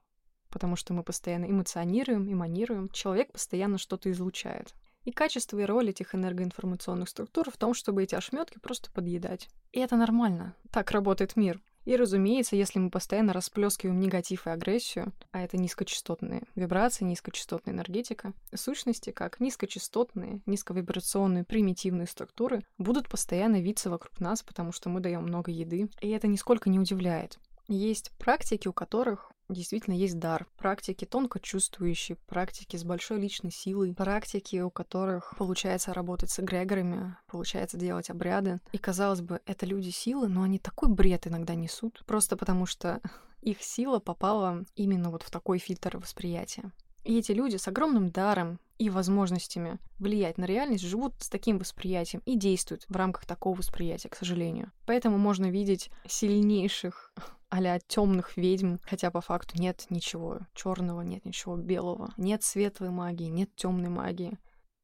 Потому 0.49 0.75
что 0.75 0.93
мы 0.93 1.01
постоянно 1.01 1.45
эмоционируем, 1.45 2.29
эманируем. 2.29 2.89
Человек 2.89 3.31
постоянно 3.31 3.77
что-то 3.77 4.11
излучает. 4.11 4.73
И 5.05 5.11
качество 5.11 5.57
и 5.59 5.63
роль 5.63 5.91
этих 5.91 6.13
энергоинформационных 6.13 7.07
структур 7.07 7.49
в 7.49 7.55
том, 7.55 7.73
чтобы 7.73 8.03
эти 8.03 8.15
ошметки 8.15 8.59
просто 8.59 8.91
подъедать. 8.91 9.47
И 9.71 9.79
это 9.79 9.95
нормально. 9.95 10.53
Так 10.71 10.91
работает 10.91 11.37
мир. 11.37 11.61
И, 11.86 11.95
разумеется, 11.95 12.55
если 12.55 12.79
мы 12.79 12.89
постоянно 12.89 13.33
расплескиваем 13.33 14.00
негатив 14.00 14.48
и 14.48 14.50
агрессию, 14.50 15.13
а 15.31 15.41
это 15.41 15.57
низкочастотные 15.57 16.43
вибрации, 16.55 17.05
низкочастотная 17.05 17.74
энергетика, 17.74 18.33
сущности, 18.53 19.12
как 19.12 19.39
низкочастотные, 19.39 20.41
низковибрационные, 20.45 21.43
примитивные 21.43 22.07
структуры, 22.07 22.63
будут 22.77 23.09
постоянно 23.09 23.62
виться 23.62 23.89
вокруг 23.89 24.19
нас, 24.19 24.43
потому 24.43 24.71
что 24.71 24.89
мы 24.89 25.00
даем 25.00 25.24
много 25.24 25.51
еды. 25.51 25.89
И 26.01 26.09
это 26.09 26.27
нисколько 26.27 26.69
не 26.69 26.79
удивляет. 26.79 27.39
Есть 27.67 28.12
практики, 28.17 28.67
у 28.67 28.74
которых 28.74 29.31
действительно 29.53 29.93
есть 29.93 30.19
дар. 30.19 30.47
Практики 30.57 31.05
тонко 31.05 31.39
чувствующие, 31.39 32.17
практики 32.27 32.77
с 32.77 32.83
большой 32.83 33.19
личной 33.19 33.51
силой, 33.51 33.93
практики, 33.93 34.61
у 34.61 34.69
которых 34.69 35.33
получается 35.37 35.93
работать 35.93 36.29
с 36.29 36.39
эгрегорами, 36.39 37.17
получается 37.27 37.77
делать 37.77 38.09
обряды. 38.09 38.59
И, 38.71 38.77
казалось 38.77 39.21
бы, 39.21 39.41
это 39.45 39.65
люди 39.65 39.89
силы, 39.89 40.27
но 40.27 40.43
они 40.43 40.59
такой 40.59 40.89
бред 40.89 41.27
иногда 41.27 41.55
несут, 41.55 42.03
просто 42.05 42.37
потому 42.37 42.65
что 42.65 43.01
их 43.41 43.61
сила 43.61 43.99
попала 43.99 44.63
именно 44.75 45.09
вот 45.09 45.23
в 45.23 45.31
такой 45.31 45.59
фильтр 45.59 45.97
восприятия. 45.97 46.71
И 47.03 47.17
эти 47.17 47.31
люди 47.31 47.55
с 47.55 47.67
огромным 47.67 48.09
даром 48.09 48.59
и 48.77 48.89
возможностями 48.89 49.79
влиять 49.99 50.37
на 50.37 50.45
реальность 50.45 50.85
живут 50.85 51.13
с 51.19 51.29
таким 51.29 51.57
восприятием 51.57 52.21
и 52.25 52.37
действуют 52.37 52.85
в 52.87 52.95
рамках 52.95 53.25
такого 53.25 53.57
восприятия, 53.57 54.09
к 54.09 54.15
сожалению. 54.15 54.71
Поэтому 54.85 55.17
можно 55.17 55.49
видеть 55.49 55.89
сильнейших 56.07 57.13
а 57.49 57.79
темных 57.79 58.37
ведьм, 58.37 58.77
хотя 58.83 59.11
по 59.11 59.21
факту 59.21 59.59
нет 59.59 59.85
ничего 59.89 60.39
черного, 60.53 61.01
нет 61.01 61.25
ничего 61.25 61.57
белого, 61.57 62.13
нет 62.17 62.43
светлой 62.43 62.89
магии, 62.89 63.25
нет 63.25 63.55
темной 63.55 63.89
магии. 63.89 64.37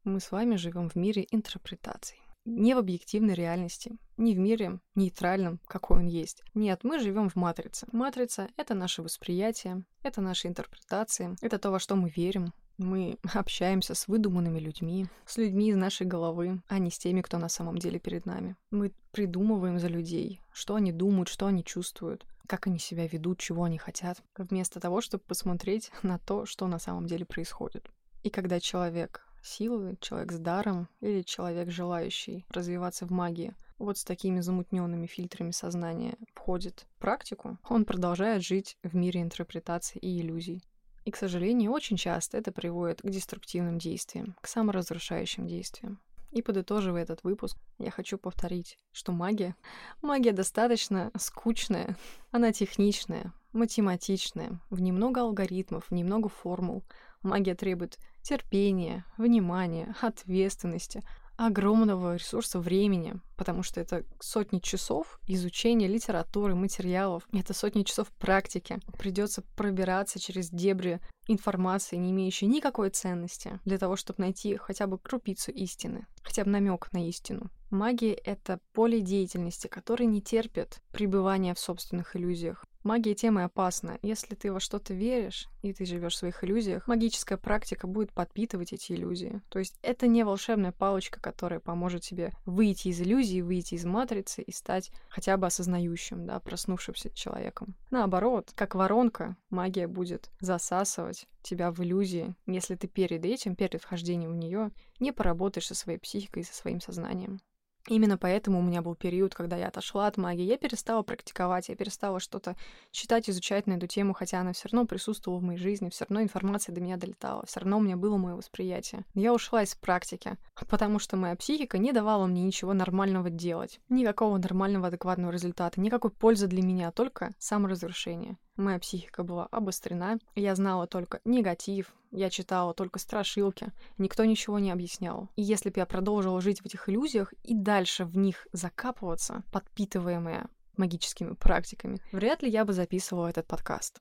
Мы 0.03 0.19
с 0.19 0.31
вами 0.31 0.55
живем 0.55 0.89
в 0.89 0.95
мире 0.95 1.27
интерпретаций. 1.31 2.17
Не 2.45 2.75
в 2.75 2.77
объективной 2.77 3.33
реальности, 3.33 3.97
не 4.17 4.35
в 4.35 4.37
мире 4.37 4.79
нейтральном, 4.93 5.59
какой 5.65 5.99
он 5.99 6.05
есть. 6.05 6.43
Нет, 6.53 6.83
мы 6.83 6.99
живем 6.99 7.27
в 7.29 7.35
матрице. 7.35 7.87
Матрица— 7.91 8.49
это 8.57 8.75
наше 8.75 9.01
восприятие, 9.01 9.83
это 10.03 10.21
наши 10.21 10.47
интерпретации, 10.47 11.35
это 11.41 11.57
то, 11.57 11.71
во 11.71 11.79
что 11.79 11.95
мы 11.95 12.09
верим, 12.09 12.53
мы 12.77 13.17
общаемся 13.33 13.95
с 13.95 14.07
выдуманными 14.07 14.59
людьми, 14.59 15.07
с 15.25 15.37
людьми 15.37 15.69
из 15.69 15.75
нашей 15.75 16.05
головы, 16.05 16.61
а 16.67 16.77
не 16.77 16.91
с 16.91 16.99
теми, 16.99 17.21
кто 17.21 17.37
на 17.37 17.49
самом 17.49 17.77
деле 17.77 17.99
перед 17.99 18.25
нами. 18.25 18.55
Мы 18.69 18.91
придумываем 19.11 19.79
за 19.79 19.87
людей, 19.87 20.39
что 20.53 20.75
они 20.75 20.91
думают, 20.91 21.29
что 21.29 21.47
они 21.47 21.63
чувствуют, 21.63 22.25
как 22.47 22.67
они 22.67 22.79
себя 22.79 23.07
ведут, 23.07 23.39
чего 23.39 23.63
они 23.63 23.77
хотят, 23.77 24.21
вместо 24.37 24.79
того, 24.79 25.01
чтобы 25.01 25.23
посмотреть 25.23 25.91
на 26.03 26.19
то, 26.19 26.45
что 26.45 26.67
на 26.67 26.79
самом 26.79 27.07
деле 27.07 27.25
происходит. 27.25 27.89
И 28.23 28.29
когда 28.29 28.59
человек 28.59 29.25
силы, 29.43 29.97
человек 30.01 30.31
с 30.31 30.39
даром 30.39 30.89
или 31.01 31.21
человек, 31.21 31.69
желающий 31.69 32.45
развиваться 32.49 33.05
в 33.05 33.11
магии, 33.11 33.53
вот 33.77 33.97
с 33.97 34.03
такими 34.03 34.39
замутненными 34.39 35.05
фильтрами 35.05 35.51
сознания 35.51 36.17
входит 36.33 36.87
в 36.95 36.99
практику, 36.99 37.59
он 37.69 37.85
продолжает 37.85 38.41
жить 38.43 38.77
в 38.83 38.95
мире 38.95 39.21
интерпретаций 39.21 39.99
и 39.99 40.19
иллюзий. 40.19 40.63
И, 41.03 41.11
к 41.11 41.17
сожалению, 41.17 41.71
очень 41.71 41.97
часто 41.97 42.37
это 42.37 42.51
приводит 42.51 43.01
к 43.01 43.09
деструктивным 43.09 43.77
действиям, 43.77 44.35
к 44.41 44.47
саморазрушающим 44.47 45.45
действиям. 45.45 45.99
И 46.35 46.41
подытоживая 46.41 47.03
этот 47.03 47.23
выпуск, 47.23 47.57
я 47.79 47.89
хочу 47.89 48.17
повторить, 48.17 48.77
что 48.91 49.13
магия... 49.13 49.55
Магия 50.01 50.33
достаточно 50.33 51.09
скучная, 51.17 51.95
она 52.29 52.51
техничная, 52.51 53.31
математичная, 53.53 54.59
в 54.69 54.81
немного 54.81 55.21
алгоритмов, 55.21 55.85
в 55.85 55.91
немного 55.91 56.27
формул. 56.27 56.83
Магия 57.21 57.55
требует 57.55 57.97
терпения, 58.21 59.05
внимания, 59.17 59.95
ответственности, 60.01 61.03
огромного 61.37 62.15
ресурса 62.15 62.59
времени, 62.59 63.15
потому 63.35 63.63
что 63.63 63.81
это 63.81 64.05
сотни 64.19 64.59
часов 64.59 65.19
изучения 65.27 65.87
литературы, 65.87 66.55
материалов, 66.55 67.27
это 67.33 67.53
сотни 67.53 67.83
часов 67.83 68.09
практики. 68.19 68.79
Придется 68.97 69.43
пробираться 69.55 70.19
через 70.19 70.49
дебри 70.49 70.99
информации, 71.27 71.97
не 71.97 72.11
имеющей 72.11 72.45
никакой 72.45 72.89
ценности, 72.89 73.59
для 73.65 73.77
того, 73.77 73.95
чтобы 73.95 74.21
найти 74.21 74.55
хотя 74.57 74.87
бы 74.87 74.97
крупицу 74.97 75.51
истины, 75.51 76.05
хотя 76.23 76.43
бы 76.43 76.51
намек 76.51 76.91
на 76.93 77.07
истину. 77.07 77.49
Магия— 77.71 78.13
это 78.25 78.59
поле 78.73 79.01
деятельности, 79.01 79.67
которое 79.67 80.05
не 80.05 80.21
терпит 80.21 80.81
пребывания 80.91 81.53
в 81.53 81.59
собственных 81.59 82.15
иллюзиях. 82.15 82.63
Магия 82.85 83.15
тема 83.15 83.45
опасна. 83.45 83.97
Если 84.03 84.35
ты 84.35 84.53
во 84.53 84.59
что-то 84.59 84.93
веришь, 84.93 85.47
и 85.63 85.73
ты 85.73 85.85
живешь 85.85 86.13
в 86.13 86.17
своих 86.17 86.43
иллюзиях, 86.43 86.87
магическая 86.87 87.35
практика 87.35 87.87
будет 87.87 88.13
подпитывать 88.13 88.73
эти 88.73 88.93
иллюзии. 88.93 89.41
То 89.49 89.57
есть 89.57 89.79
это 89.81 90.05
не 90.05 90.23
волшебная 90.23 90.71
палочка, 90.71 91.19
которая 91.19 91.59
поможет 91.59 92.03
тебе 92.03 92.31
выйти 92.45 92.89
из 92.89 93.01
иллюзии, 93.01 93.41
выйти 93.41 93.73
из 93.73 93.85
матрицы 93.85 94.43
и 94.43 94.51
стать 94.51 94.91
хотя 95.09 95.35
бы 95.35 95.47
осознающим, 95.47 96.27
да, 96.27 96.39
проснувшимся 96.39 97.09
человеком. 97.09 97.73
Наоборот, 97.89 98.51
как 98.53 98.75
воронка, 98.75 99.35
магия 99.49 99.87
будет 99.87 100.29
засасывать 100.39 101.27
тебя 101.41 101.71
в 101.71 101.81
иллюзии, 101.81 102.35
если 102.45 102.75
ты 102.75 102.87
перед 102.87 103.25
этим, 103.25 103.55
перед 103.55 103.81
вхождением 103.81 104.33
в 104.33 104.37
нее, 104.37 104.69
не 104.99 105.11
поработаешь 105.11 105.65
со 105.65 105.73
своей 105.73 105.97
психикой 105.97 106.43
и 106.43 106.45
со 106.45 106.53
своим 106.53 106.79
сознанием. 106.79 107.39
Именно 107.87 108.17
поэтому 108.17 108.59
у 108.59 108.61
меня 108.63 108.81
был 108.81 108.95
период, 108.95 109.35
когда 109.35 109.57
я 109.57 109.67
отошла 109.67 110.07
от 110.07 110.17
магии. 110.17 110.43
Я 110.43 110.57
перестала 110.57 111.03
практиковать, 111.03 111.69
я 111.69 111.75
перестала 111.75 112.19
что-то 112.19 112.55
читать, 112.91 113.29
изучать 113.29 113.67
на 113.67 113.73
эту 113.73 113.85
тему, 113.85 114.13
хотя 114.13 114.39
она 114.39 114.53
все 114.53 114.69
равно 114.69 114.87
присутствовала 114.87 115.39
в 115.39 115.43
моей 115.43 115.59
жизни, 115.59 115.89
все 115.89 116.05
равно 116.05 116.23
информация 116.23 116.73
до 116.73 116.81
меня 116.81 116.97
долетала, 116.97 117.45
все 117.45 117.59
равно 117.59 117.77
у 117.77 117.81
меня 117.81 117.95
было 117.95 118.17
мое 118.17 118.35
восприятие. 118.35 119.03
Я 119.13 119.33
ушла 119.33 119.61
из 119.61 119.75
практики, 119.75 120.37
потому 120.67 120.97
что 120.97 121.15
моя 121.15 121.35
психика 121.35 121.77
не 121.77 121.91
давала 121.91 122.25
мне 122.25 122.43
ничего 122.43 122.73
нормального 122.73 123.29
делать. 123.29 123.79
Никакого 123.89 124.37
нормального, 124.37 124.87
адекватного 124.87 125.31
результата, 125.31 125.79
никакой 125.79 126.09
пользы 126.09 126.47
для 126.47 126.63
меня, 126.63 126.91
только 126.91 127.35
саморазрушение. 127.37 128.37
Моя 128.57 128.79
психика 128.79 129.23
была 129.23 129.47
обострена, 129.47 130.17
я 130.35 130.55
знала 130.55 130.87
только 130.87 131.19
негатив, 131.25 131.93
я 132.11 132.29
читала 132.29 132.73
только 132.73 132.99
страшилки, 132.99 133.73
никто 133.97 134.23
ничего 134.23 134.59
не 134.59 134.71
объяснял. 134.71 135.27
И 135.35 135.41
если 135.41 135.69
бы 135.69 135.79
я 135.79 135.85
продолжила 135.85 136.39
жить 136.39 136.61
в 136.61 136.65
этих 136.65 136.87
иллюзиях 136.87 137.33
и 137.43 137.53
дальше 137.53 138.05
в 138.05 138.15
них 138.17 138.47
закапываться, 138.53 139.43
подпитываемая 139.51 140.47
магическими 140.77 141.33
практиками, 141.33 141.99
вряд 142.13 142.43
ли 142.43 142.49
я 142.49 142.63
бы 142.63 142.71
записывала 142.71 143.27
этот 143.27 143.45
подкаст. 143.45 143.99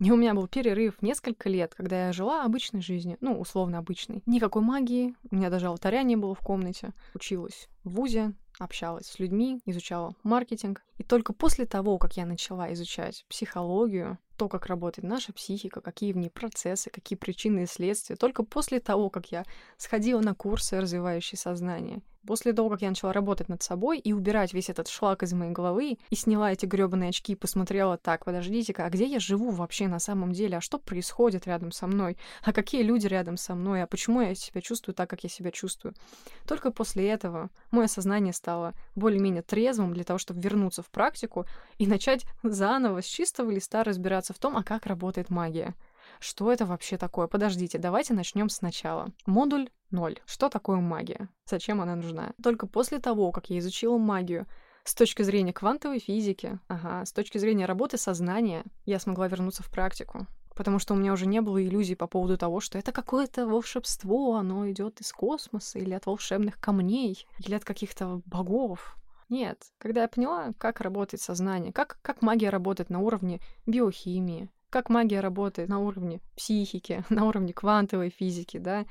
И 0.00 0.10
у 0.10 0.16
меня 0.16 0.34
был 0.34 0.48
перерыв 0.48 1.00
несколько 1.02 1.48
лет, 1.48 1.74
когда 1.74 2.06
я 2.06 2.12
жила 2.12 2.44
обычной 2.44 2.82
жизнью, 2.82 3.16
ну, 3.20 3.38
условно 3.38 3.78
обычной. 3.78 4.22
Никакой 4.26 4.62
магии, 4.62 5.14
у 5.30 5.36
меня 5.36 5.50
даже 5.50 5.66
алтаря 5.66 6.02
не 6.02 6.16
было 6.16 6.34
в 6.34 6.40
комнате. 6.40 6.92
Училась 7.14 7.68
в 7.84 7.90
ВУЗе, 7.90 8.34
общалась 8.58 9.06
с 9.06 9.18
людьми, 9.18 9.60
изучала 9.66 10.14
маркетинг. 10.22 10.82
И 10.96 11.02
только 11.02 11.32
после 11.32 11.66
того, 11.66 11.98
как 11.98 12.16
я 12.16 12.26
начала 12.26 12.72
изучать 12.72 13.24
психологию, 13.28 14.18
то, 14.36 14.48
как 14.48 14.66
работает 14.66 15.08
наша 15.08 15.32
психика, 15.32 15.80
какие 15.80 16.12
в 16.12 16.16
ней 16.16 16.30
процессы, 16.30 16.90
какие 16.90 17.16
причины 17.16 17.64
и 17.64 17.66
следствия, 17.66 18.16
только 18.16 18.44
после 18.44 18.80
того, 18.80 19.10
как 19.10 19.30
я 19.30 19.44
сходила 19.76 20.20
на 20.20 20.34
курсы, 20.34 20.80
развивающие 20.80 21.38
сознание, 21.38 22.02
После 22.26 22.52
того, 22.52 22.70
как 22.70 22.82
я 22.82 22.88
начала 22.88 23.12
работать 23.12 23.48
над 23.48 23.62
собой 23.62 23.98
и 23.98 24.12
убирать 24.12 24.54
весь 24.54 24.70
этот 24.70 24.88
шлак 24.88 25.22
из 25.22 25.32
моей 25.32 25.52
головы, 25.52 25.98
и 26.10 26.14
сняла 26.14 26.52
эти 26.52 26.64
грёбаные 26.64 27.10
очки 27.10 27.32
и 27.32 27.36
посмотрела, 27.36 27.98
так, 27.98 28.24
подождите-ка, 28.24 28.86
а 28.86 28.90
где 28.90 29.04
я 29.04 29.20
живу 29.20 29.50
вообще 29.50 29.88
на 29.88 29.98
самом 29.98 30.32
деле? 30.32 30.56
А 30.56 30.60
что 30.60 30.78
происходит 30.78 31.46
рядом 31.46 31.70
со 31.70 31.86
мной? 31.86 32.16
А 32.42 32.52
какие 32.52 32.82
люди 32.82 33.06
рядом 33.06 33.36
со 33.36 33.54
мной? 33.54 33.82
А 33.82 33.86
почему 33.86 34.22
я 34.22 34.34
себя 34.34 34.60
чувствую 34.60 34.94
так, 34.94 35.10
как 35.10 35.22
я 35.22 35.28
себя 35.28 35.50
чувствую? 35.50 35.94
Только 36.46 36.70
после 36.70 37.08
этого 37.08 37.50
мое 37.70 37.86
сознание 37.86 38.32
стало 38.32 38.72
более-менее 38.94 39.42
трезвым 39.42 39.92
для 39.92 40.04
того, 40.04 40.18
чтобы 40.18 40.40
вернуться 40.40 40.82
в 40.82 40.90
практику 40.90 41.46
и 41.78 41.86
начать 41.86 42.24
заново 42.42 43.02
с 43.02 43.06
чистого 43.06 43.50
листа 43.50 43.84
разбираться 43.84 44.32
в 44.32 44.38
том, 44.38 44.56
а 44.56 44.62
как 44.62 44.86
работает 44.86 45.30
магия. 45.30 45.74
Что 46.20 46.52
это 46.52 46.66
вообще 46.66 46.96
такое? 46.96 47.26
Подождите, 47.26 47.78
давайте 47.78 48.14
начнем 48.14 48.48
сначала. 48.48 49.08
Модуль 49.26 49.68
0. 49.94 50.20
Что 50.26 50.48
такое 50.48 50.78
магия? 50.78 51.28
Зачем 51.46 51.80
она 51.80 51.96
нужна? 51.96 52.32
Только 52.42 52.66
после 52.66 52.98
того, 52.98 53.32
как 53.32 53.48
я 53.48 53.58
изучила 53.58 53.96
магию, 53.96 54.46
с 54.84 54.94
точки 54.94 55.22
зрения 55.22 55.54
квантовой 55.54 55.98
физики, 55.98 56.58
ага, 56.68 57.06
с 57.06 57.12
точки 57.12 57.38
зрения 57.38 57.64
работы 57.64 57.96
сознания, 57.96 58.64
я 58.84 58.98
смогла 58.98 59.28
вернуться 59.28 59.62
в 59.62 59.70
практику. 59.70 60.26
Потому 60.54 60.78
что 60.78 60.94
у 60.94 60.96
меня 60.96 61.12
уже 61.12 61.26
не 61.26 61.40
было 61.40 61.64
иллюзий 61.64 61.96
по 61.96 62.06
поводу 62.06 62.36
того, 62.36 62.60
что 62.60 62.78
это 62.78 62.92
какое-то 62.92 63.46
волшебство, 63.46 64.36
оно 64.36 64.70
идет 64.70 65.00
из 65.00 65.12
космоса 65.12 65.78
или 65.78 65.94
от 65.94 66.06
волшебных 66.06 66.60
камней, 66.60 67.26
или 67.38 67.54
от 67.54 67.64
каких-то 67.64 68.20
богов. 68.26 68.96
Нет, 69.28 69.58
когда 69.78 70.02
я 70.02 70.08
поняла, 70.08 70.52
как 70.58 70.80
работает 70.80 71.22
сознание, 71.22 71.72
как, 71.72 71.98
как 72.02 72.22
магия 72.22 72.50
работает 72.50 72.90
на 72.90 73.00
уровне 73.00 73.40
биохимии, 73.66 74.50
как 74.70 74.90
магия 74.90 75.20
работает 75.20 75.68
на 75.68 75.78
уровне 75.80 76.20
психики, 76.36 77.04
на 77.08 77.24
уровне 77.24 77.52
квантовой 77.52 78.10
физики, 78.10 78.58
да, 78.58 78.84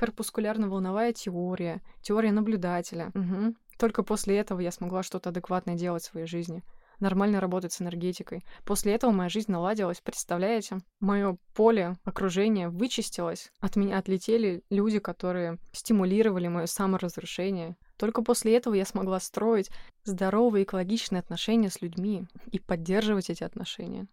корпускулярно-волновая 0.00 1.12
теория, 1.12 1.82
теория 2.00 2.32
наблюдателя. 2.32 3.12
Угу. 3.14 3.54
Только 3.78 4.02
после 4.02 4.38
этого 4.38 4.60
я 4.60 4.72
смогла 4.72 5.02
что-то 5.02 5.28
адекватное 5.28 5.74
делать 5.74 6.04
в 6.04 6.06
своей 6.06 6.26
жизни 6.26 6.62
нормально 7.00 7.40
работать 7.40 7.72
с 7.72 7.80
энергетикой. 7.80 8.44
После 8.64 8.94
этого 8.94 9.10
моя 9.10 9.28
жизнь 9.28 9.50
наладилась, 9.50 10.00
представляете? 10.00 10.80
Мое 11.00 11.38
поле 11.54 11.96
окружения 12.04 12.68
вычистилось. 12.68 13.50
От 13.60 13.76
меня 13.76 13.98
отлетели 13.98 14.62
люди, 14.70 14.98
которые 14.98 15.58
стимулировали 15.72 16.48
мое 16.48 16.66
саморазрушение. 16.66 17.76
Только 17.96 18.22
после 18.22 18.56
этого 18.56 18.74
я 18.74 18.84
смогла 18.84 19.20
строить 19.20 19.70
здоровые 20.04 20.64
экологичные 20.64 21.20
отношения 21.20 21.70
с 21.70 21.80
людьми 21.80 22.26
и 22.52 22.58
поддерживать 22.58 23.30
эти 23.30 23.44
отношения. 23.44 24.06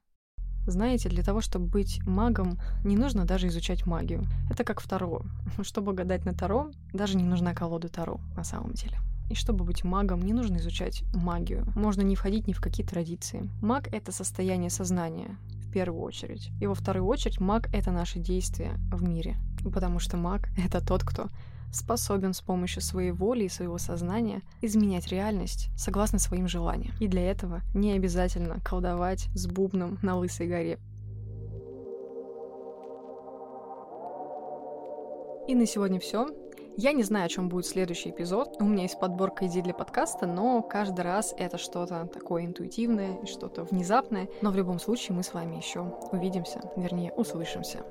Знаете, 0.67 1.07
для 1.07 1.23
того, 1.23 1.39
чтобы 1.39 1.67
быть 1.67 2.01
магом, 2.05 2.59
не 2.83 2.97
нужно 2.97 3.23
даже 3.23 3.47
изучать 3.47 3.85
магию. 3.85 4.27
Это 4.49 4.65
как 4.65 4.81
в 4.81 4.87
Таро. 4.87 5.21
Чтобы 5.61 5.93
гадать 5.93 6.25
на 6.25 6.33
Таро, 6.33 6.71
даже 6.93 7.15
не 7.17 7.23
нужна 7.23 7.53
колода 7.53 7.87
Таро 7.87 8.19
на 8.35 8.43
самом 8.43 8.73
деле. 8.73 8.97
И 9.29 9.35
чтобы 9.35 9.63
быть 9.63 9.83
магом, 9.83 10.21
не 10.21 10.33
нужно 10.33 10.57
изучать 10.57 11.03
магию. 11.13 11.65
Можно 11.75 12.01
не 12.01 12.15
входить 12.15 12.47
ни 12.47 12.53
в 12.53 12.61
какие 12.61 12.85
традиции. 12.85 13.49
Маг— 13.61 13.87
это 13.93 14.11
состояние 14.11 14.69
сознания, 14.69 15.37
в 15.53 15.71
первую 15.71 16.01
очередь. 16.01 16.49
И 16.61 16.67
во 16.67 16.75
вторую 16.75 17.05
очередь 17.05 17.39
маг— 17.39 17.69
это 17.73 17.91
наши 17.91 18.19
действия 18.19 18.77
в 18.91 19.03
мире. 19.03 19.37
Потому 19.73 19.99
что 19.99 20.17
маг— 20.17 20.49
это 20.57 20.85
тот, 20.85 21.03
кто 21.03 21.27
способен 21.71 22.33
с 22.33 22.41
помощью 22.41 22.81
своей 22.81 23.11
воли 23.11 23.45
и 23.45 23.49
своего 23.49 23.77
сознания 23.77 24.41
изменять 24.61 25.07
реальность 25.07 25.69
согласно 25.77 26.19
своим 26.19 26.47
желаниям. 26.47 26.93
И 26.99 27.07
для 27.07 27.29
этого 27.29 27.61
не 27.73 27.93
обязательно 27.93 28.59
колдовать 28.61 29.27
с 29.33 29.47
бубном 29.47 29.99
на 30.01 30.17
Лысой 30.17 30.47
горе. 30.47 30.79
И 35.47 35.55
на 35.55 35.65
сегодня 35.65 35.99
все. 35.99 36.27
Я 36.75 36.91
не 36.91 37.03
знаю, 37.03 37.25
о 37.25 37.29
чем 37.29 37.49
будет 37.49 37.65
следующий 37.65 38.11
эпизод. 38.11 38.57
У 38.59 38.65
меня 38.65 38.83
есть 38.83 38.99
подборка 38.99 39.47
идей 39.47 39.63
для 39.63 39.73
подкаста, 39.73 40.27
но 40.27 40.61
каждый 40.61 41.01
раз 41.01 41.33
это 41.37 41.57
что-то 41.57 42.05
такое 42.13 42.45
интуитивное, 42.45 43.25
что-то 43.25 43.63
внезапное. 43.63 44.27
Но 44.41 44.51
в 44.51 44.55
любом 44.55 44.79
случае 44.79 45.15
мы 45.15 45.23
с 45.23 45.33
вами 45.33 45.55
еще 45.55 45.81
увидимся, 46.11 46.61
вернее, 46.75 47.13
услышимся. 47.13 47.83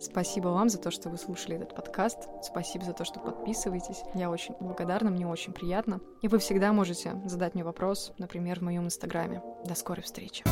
Спасибо 0.00 0.48
вам 0.48 0.70
за 0.70 0.78
то, 0.78 0.90
что 0.90 1.10
вы 1.10 1.18
слушали 1.18 1.56
этот 1.56 1.74
подкаст. 1.74 2.28
Спасибо 2.42 2.84
за 2.84 2.94
то, 2.94 3.04
что 3.04 3.20
подписываетесь. 3.20 4.02
Я 4.14 4.30
очень 4.30 4.54
благодарна, 4.58 5.10
мне 5.10 5.26
очень 5.26 5.52
приятно. 5.52 6.00
И 6.22 6.28
вы 6.28 6.38
всегда 6.38 6.72
можете 6.72 7.20
задать 7.26 7.54
мне 7.54 7.64
вопрос, 7.64 8.12
например, 8.18 8.60
в 8.60 8.62
моем 8.62 8.86
инстаграме. 8.86 9.42
До 9.64 9.74
скорой 9.74 10.02
встречи. 10.02 10.42